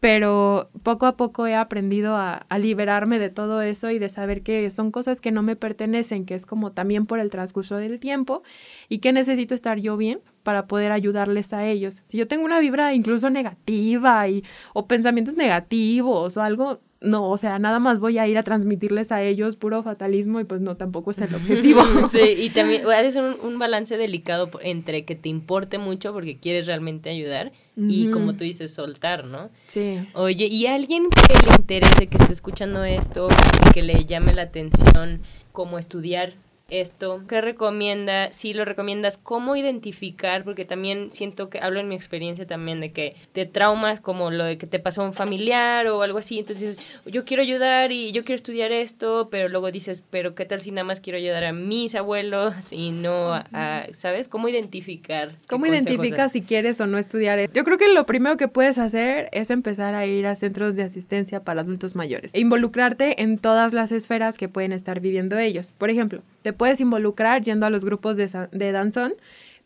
[0.00, 4.42] pero poco a poco he aprendido a, a liberarme de todo eso y de saber
[4.42, 7.98] que son cosas que no me pertenecen, que es como también por el transcurso del
[7.98, 8.42] tiempo
[8.88, 12.00] y que necesito estar yo bien para poder ayudarles a ellos.
[12.06, 17.36] Si yo tengo una vibra incluso negativa y, o pensamientos negativos o algo, no, o
[17.36, 20.74] sea, nada más voy a ir a transmitirles a ellos puro fatalismo y pues no,
[20.78, 21.82] tampoco es el objetivo.
[22.08, 26.14] Sí, y también ha de ser un, un balance delicado entre que te importe mucho
[26.14, 29.50] porque quieres realmente ayudar y como tú dices, soltar, ¿no?
[29.66, 29.98] Sí.
[30.14, 33.28] Oye, ¿y alguien que le interese, que esté escuchando esto,
[33.74, 35.20] que le llame la atención
[35.52, 36.32] cómo estudiar
[36.78, 37.22] esto?
[37.26, 38.30] ¿Qué recomienda?
[38.30, 40.44] Si lo recomiendas, ¿cómo identificar?
[40.44, 44.44] Porque también siento que, hablo en mi experiencia también de que te traumas como lo
[44.44, 48.12] de que te pasó a un familiar o algo así, entonces yo quiero ayudar y
[48.12, 51.44] yo quiero estudiar esto, pero luego dices, pero ¿qué tal si nada más quiero ayudar
[51.44, 54.28] a mis abuelos y no a, a- ¿sabes?
[54.28, 55.32] ¿Cómo identificar?
[55.48, 57.50] ¿Cómo identificas si quieres o no estudiar?
[57.52, 60.82] Yo creo que lo primero que puedes hacer es empezar a ir a centros de
[60.82, 62.34] asistencia para adultos mayores.
[62.34, 65.72] E involucrarte en todas las esferas que pueden estar viviendo ellos.
[65.78, 69.14] Por ejemplo, te puedes involucrar yendo a los grupos de, danzón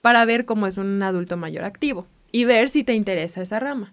[0.01, 3.93] para ver cómo es un adulto mayor activo y ver si te interesa esa rama.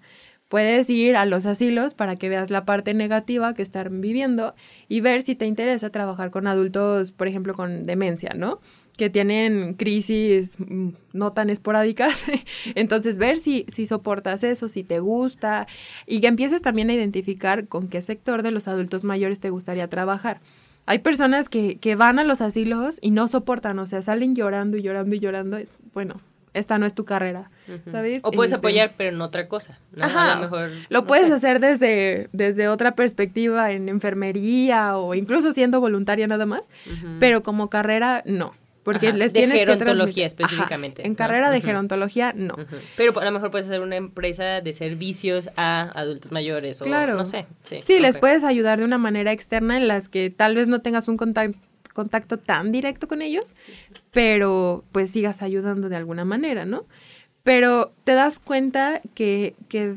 [0.49, 4.55] Puedes ir a los asilos para que veas la parte negativa que están viviendo
[4.87, 8.59] y ver si te interesa trabajar con adultos, por ejemplo, con demencia, ¿no?
[8.97, 12.25] Que tienen crisis mm, no tan esporádicas.
[12.75, 15.67] Entonces, ver si, si soportas eso, si te gusta
[16.07, 19.87] y que empieces también a identificar con qué sector de los adultos mayores te gustaría
[19.87, 20.41] trabajar.
[20.89, 24.75] Hay personas que, que van a los asilos y no soportan, o sea, salen llorando
[24.77, 25.57] y llorando y llorando.
[25.57, 26.15] Es- Bueno,
[26.53, 27.51] esta no es tu carrera.
[27.91, 28.21] ¿sabes?
[28.25, 29.77] O puedes Este, apoyar, pero en otra cosa.
[29.95, 30.03] ¿no?
[30.03, 30.69] Ajá, A lo mejor.
[30.89, 31.33] lo no puedes sé.
[31.35, 36.69] hacer desde, desde otra perspectiva en enfermería o incluso siendo voluntaria nada más,
[37.19, 38.53] pero como carrera no,
[38.83, 41.17] porque Ajá, les de tienes que gerontología Ajá, específicamente, en ¿no?
[41.17, 42.55] carrera de gerontología no.
[42.95, 47.15] Pero a lo mejor puedes hacer una empresa de servicios a adultos mayores o Claro.
[47.15, 47.45] no sé.
[47.65, 50.81] Sí, Sí, les puedes ayudar de una manera externa en las que tal vez no
[50.81, 51.55] tengas un contac-
[51.93, 53.55] contacto tan directo con ellos,
[54.11, 56.85] pero pues sigas ayudando de alguna manera, ¿no?
[57.43, 59.95] Pero te das cuenta que, que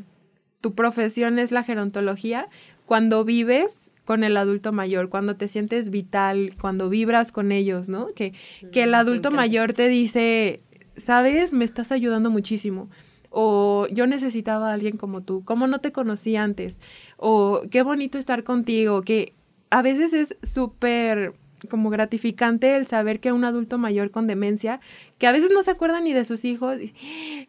[0.61, 2.49] tu profesión es la gerontología
[2.87, 8.07] cuando vives con el adulto mayor, cuando te sientes vital, cuando vibras con ellos, ¿no?
[8.15, 8.33] Que,
[8.73, 10.61] que el Mm, adulto mayor te dice,
[10.97, 12.91] sabes, me estás ayudando muchísimo.
[13.31, 16.81] O yo necesitaba a alguien como tú, ¿cómo no te conocí antes?
[17.17, 19.35] O qué bonito estar contigo, que
[19.71, 21.33] a veces es súper
[21.71, 24.81] como gratificante el saber que un adulto mayor con demencia,
[25.19, 26.77] que a veces no se acuerda ni de sus hijos,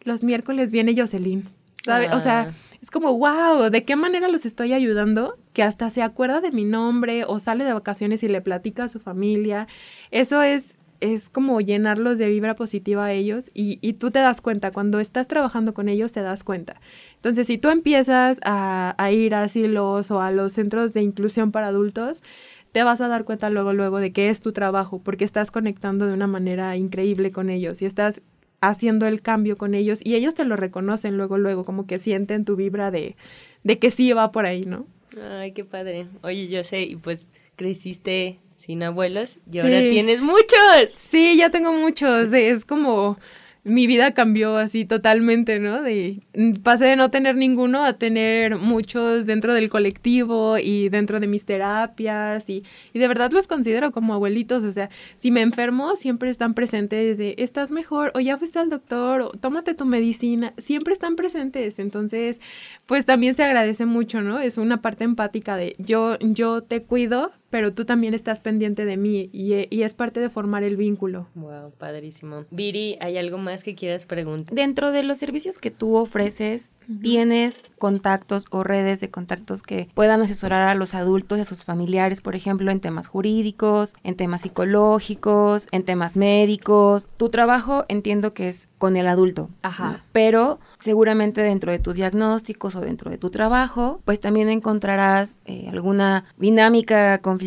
[0.04, 1.50] los miércoles viene Jocelyn,
[1.84, 2.10] ¿sabe?
[2.14, 2.54] O sea, Ah.
[2.82, 5.38] es como, wow, ¿de qué manera los estoy ayudando?
[5.54, 8.90] Que hasta se acuerda de mi nombre o sale de vacaciones y le platica a
[8.90, 9.68] su familia.
[10.12, 14.40] Eso es, es como llenarlos de vibra positiva a ellos y, y tú te das
[14.42, 16.80] cuenta, cuando estás trabajando con ellos te das cuenta.
[17.16, 21.52] Entonces, si tú empiezas a, a ir a asilos o a los centros de inclusión
[21.52, 22.24] para adultos,
[22.72, 26.08] te vas a dar cuenta luego, luego de que es tu trabajo, porque estás conectando
[26.08, 28.22] de una manera increíble con ellos y estás
[28.70, 32.46] haciendo el cambio con ellos y ellos te lo reconocen luego, luego, como que sienten
[32.46, 33.16] tu vibra de,
[33.64, 34.86] de que sí va por ahí, ¿no?
[35.22, 36.08] Ay, qué padre.
[36.22, 40.92] Oye, yo sé, y pues creciste sin abuelos y ahora tienes muchos.
[40.98, 43.18] Sí, ya tengo muchos, es como
[43.64, 45.82] mi vida cambió así totalmente, ¿no?
[45.82, 46.20] De
[46.64, 51.46] pasé de no tener ninguno a tener muchos dentro del colectivo y dentro de mis
[51.46, 56.30] terapias y, y de verdad los considero como abuelitos, o sea, si me enfermo siempre
[56.30, 60.94] están presentes de estás mejor o ya fuiste al doctor o tómate tu medicina, siempre
[60.94, 62.42] están presentes, entonces
[62.86, 64.40] pues también se agradece mucho, ¿no?
[64.40, 68.98] Es una parte empática de yo yo te cuido, pero tú también estás pendiente de
[68.98, 71.28] mí y, e- y es parte de formar el vínculo.
[71.36, 72.46] Wow, padrísimo.
[72.50, 74.56] Viri, ¿hay algo más que quieras preguntar?
[74.56, 76.72] Dentro de los servicios que tú ofreces,
[77.04, 81.64] ¿tienes contactos o redes de contactos que puedan asesorar a los adultos y a sus
[81.64, 87.08] familiares, por ejemplo, en temas jurídicos, en temas psicológicos, en temas médicos?
[87.18, 89.52] Tu trabajo entiendo que es con el adulto.
[89.62, 89.92] Ajá.
[89.92, 90.00] ¿no?
[90.12, 95.68] Pero seguramente dentro de tus diagnósticos o dentro de tu trabajo, pues también encontrarás eh,
[95.70, 97.43] alguna dinámica conflictiva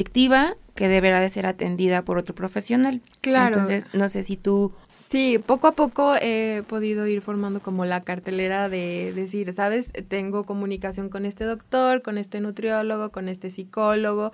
[0.75, 3.01] que deberá de ser atendida por otro profesional.
[3.21, 3.55] Claro.
[3.55, 4.73] Entonces, no sé si tú
[5.09, 10.43] Sí, poco a poco he podido ir formando como la cartelera de decir, sabes, tengo
[10.43, 14.33] comunicación con este doctor, con este nutriólogo, con este psicólogo.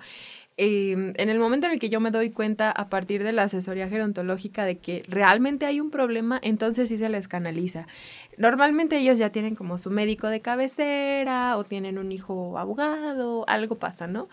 [0.57, 3.43] Em, en el momento en el que yo me doy cuenta a partir de la
[3.43, 7.87] asesoría gerontológica de que realmente hay un problema, entonces sí se les canaliza.
[8.37, 13.75] Normalmente ellos ya tienen como su médico de cabecera o tienen un hijo abogado, algo
[13.75, 14.27] pasa, ¿no?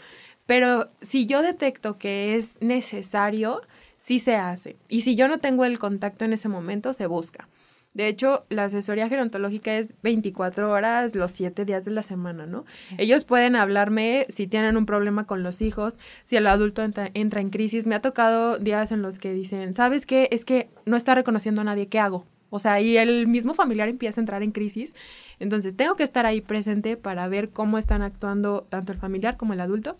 [0.50, 3.60] Pero si yo detecto que es necesario,
[3.98, 4.74] sí se hace.
[4.88, 7.48] Y si yo no tengo el contacto en ese momento, se busca.
[7.94, 12.64] De hecho, la asesoría gerontológica es 24 horas los 7 días de la semana, ¿no?
[12.98, 17.40] Ellos pueden hablarme si tienen un problema con los hijos, si el adulto entra, entra,
[17.40, 17.86] en crisis.
[17.86, 20.26] Me ha tocado días en los que dicen, ¿sabes qué?
[20.32, 22.26] Es que no está reconociendo a nadie, ¿qué hago?
[22.52, 24.96] O sea, y el mismo familiar empieza a entrar en crisis.
[25.38, 29.52] Entonces, tengo que estar ahí presente para ver cómo están actuando tanto el familiar como
[29.52, 29.96] el adulto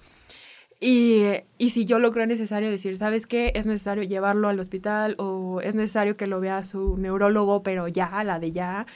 [0.80, 1.24] y,
[1.58, 3.52] y, si yo lo creo necesario decir, ¿sabes qué?
[3.54, 8.24] Es necesario llevarlo al hospital o es necesario que lo vea su neurólogo, pero ya,
[8.24, 8.86] la de ya.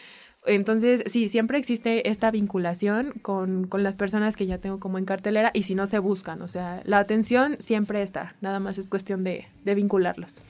[0.47, 5.05] Entonces, sí, siempre existe esta vinculación con, con, las personas que ya tengo como en
[5.05, 8.91] cartelera y si no se buscan, o sea, la atención siempre está, nada más es
[8.91, 10.43] cuestión de, de vincularlos.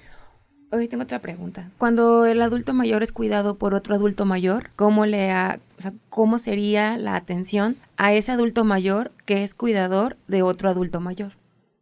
[0.71, 1.71] Hoy tengo otra pregunta.
[1.79, 5.93] Cuando el adulto mayor es cuidado por otro adulto mayor, ¿cómo le ha, o sea,
[6.09, 11.33] cómo sería la atención a ese adulto mayor que es cuidador de otro adulto mayor?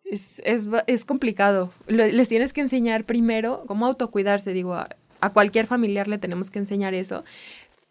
[0.05, 1.72] Es, es, es complicado.
[1.87, 4.53] Les tienes que enseñar primero cómo autocuidarse.
[4.53, 4.89] Digo, a,
[5.33, 7.24] cualquier familiar le tenemos que enseñar eso.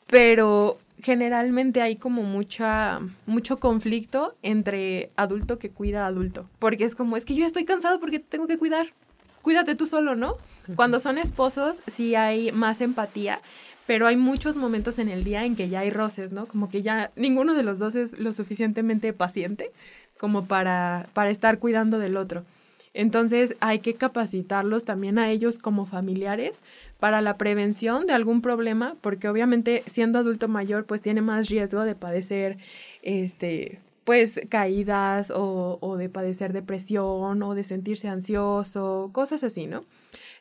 [0.06, 6.48] Pero generalmente hay como mucha, mucho conflicto entre adulto que cuida a adulto.
[6.60, 8.94] Porque es como, es que yo estoy cansado porque tengo que cuidar.
[9.42, 10.38] Cuídate tú solo, ¿no?
[10.76, 13.42] Cuando son esposos, sí hay más empatía,
[13.88, 16.46] pero hay muchos momentos en el día en que ya hay roces, ¿no?
[16.46, 19.72] Como que ya ninguno de los dos es lo suficientemente paciente
[20.18, 22.46] como para, para estar cuidando del otro.
[22.94, 26.62] Entonces hay que capacitarlos también a ellos como familiares
[27.00, 31.84] para la prevención de algún problema, porque obviamente siendo adulto mayor pues tiene más riesgo
[31.84, 32.58] de padecer
[33.02, 39.86] este pues caídas o, o de padecer depresión o de sentirse ansioso, cosas así, ¿no?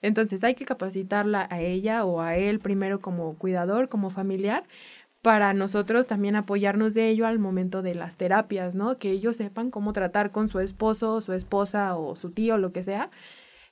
[0.03, 4.65] Entonces hay que capacitarla a ella o a él primero como cuidador, como familiar,
[5.23, 8.99] para nosotros también apoyarnos de ello al momento de las terapias, ¿no?
[8.99, 12.83] Que ellos sepan cómo tratar con su esposo, su esposa o su tío, lo que
[12.83, 13.11] sea,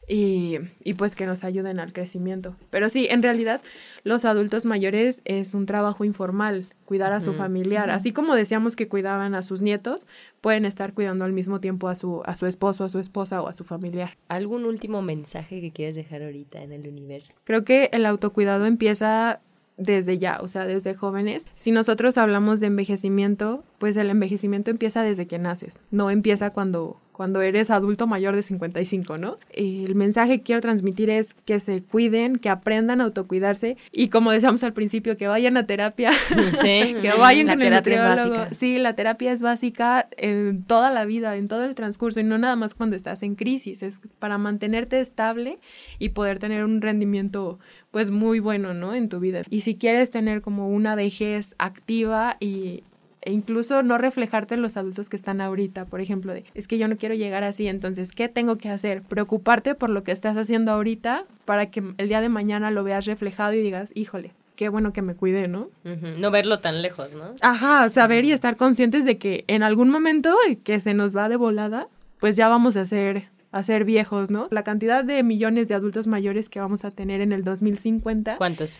[0.06, 2.56] y, y, pues que nos ayuden al crecimiento.
[2.70, 3.60] Pero sí, en realidad
[4.04, 7.90] los adultos mayores es un trabajo informal, cuidar a su familiar.
[7.90, 10.06] Así como decíamos que cuidaban a sus nietos,
[10.40, 13.46] pueden estar cuidando al mismo tiempo a su, a su esposo, a su esposa o
[13.46, 14.16] a su familiar.
[14.28, 17.34] ¿Algún último mensaje que quieras dejar ahorita en el universo?
[17.44, 19.42] Creo que el autocuidado empieza
[19.76, 21.46] desde ya, o sea, desde jóvenes.
[21.54, 26.96] Si nosotros hablamos de envejecimiento, pues el envejecimiento empieza desde que naces, no empieza cuando
[27.18, 29.38] cuando eres adulto mayor de 55, ¿no?
[29.50, 34.30] El mensaje que quiero transmitir es que se cuiden, que aprendan a autocuidarse y como
[34.30, 36.12] decíamos al principio, que vayan a terapia,
[36.62, 38.34] sí, que vayan la con terapia el nutriólogo.
[38.34, 38.54] Es básica.
[38.54, 42.38] Sí, la terapia es básica en toda la vida, en todo el transcurso y no
[42.38, 45.58] nada más cuando estás en crisis, es para mantenerte estable
[45.98, 47.58] y poder tener un rendimiento
[47.90, 48.94] pues muy bueno, ¿no?
[48.94, 49.42] En tu vida.
[49.50, 52.84] Y si quieres tener como una vejez activa y
[53.22, 56.78] e incluso no reflejarte en los adultos que están ahorita, por ejemplo, de, es que
[56.78, 59.02] yo no quiero llegar así, entonces, ¿qué tengo que hacer?
[59.02, 63.06] Preocuparte por lo que estás haciendo ahorita para que el día de mañana lo veas
[63.06, 65.70] reflejado y digas, híjole, qué bueno que me cuide, ¿no?
[65.84, 67.34] No verlo tan lejos, ¿no?
[67.40, 71.36] Ajá, saber y estar conscientes de que en algún momento que se nos va de
[71.36, 71.88] volada,
[72.20, 74.48] pues ya vamos a ser a ser viejos, ¿no?
[74.50, 78.36] La cantidad de millones de adultos mayores que vamos a tener en el 2050.
[78.36, 78.78] ¿Cuántos?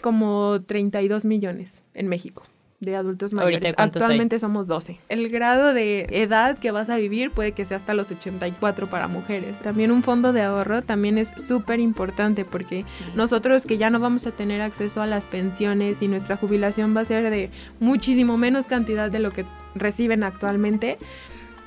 [0.00, 2.44] Como 32 millones en México
[2.80, 3.74] de adultos mayores.
[3.76, 4.98] Actualmente somos 12.
[5.08, 9.08] El grado de edad que vas a vivir puede que sea hasta los 84 para
[9.08, 9.58] mujeres.
[9.60, 14.26] También un fondo de ahorro también es súper importante porque nosotros que ya no vamos
[14.26, 17.50] a tener acceso a las pensiones y nuestra jubilación va a ser de
[17.80, 20.98] muchísimo menos cantidad de lo que reciben actualmente.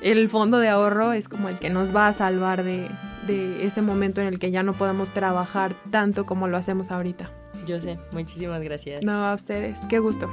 [0.00, 2.88] El fondo de ahorro es como el que nos va a salvar de,
[3.26, 7.30] de ese momento en el que ya no podemos trabajar tanto como lo hacemos ahorita.
[7.66, 9.04] Yo sé, muchísimas gracias.
[9.04, 10.28] No, a ustedes, qué gusto.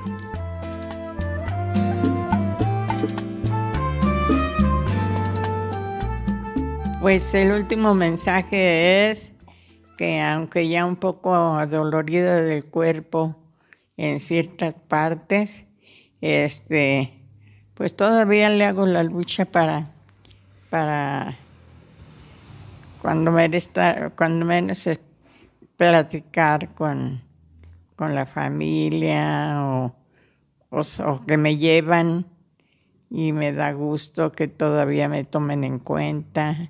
[7.02, 9.32] Pues el último mensaje es
[9.98, 13.38] que aunque ya un poco adolorido del cuerpo
[13.96, 15.66] en ciertas partes,
[16.20, 17.14] este,
[17.74, 19.94] pues todavía le hago la lucha para,
[20.70, 21.36] para
[23.02, 23.72] cuando menos,
[24.18, 24.90] cuando menos
[25.78, 27.22] platicar con,
[27.96, 29.96] con la familia o,
[30.70, 32.26] o que me llevan
[33.10, 36.70] y me da gusto que todavía me tomen en cuenta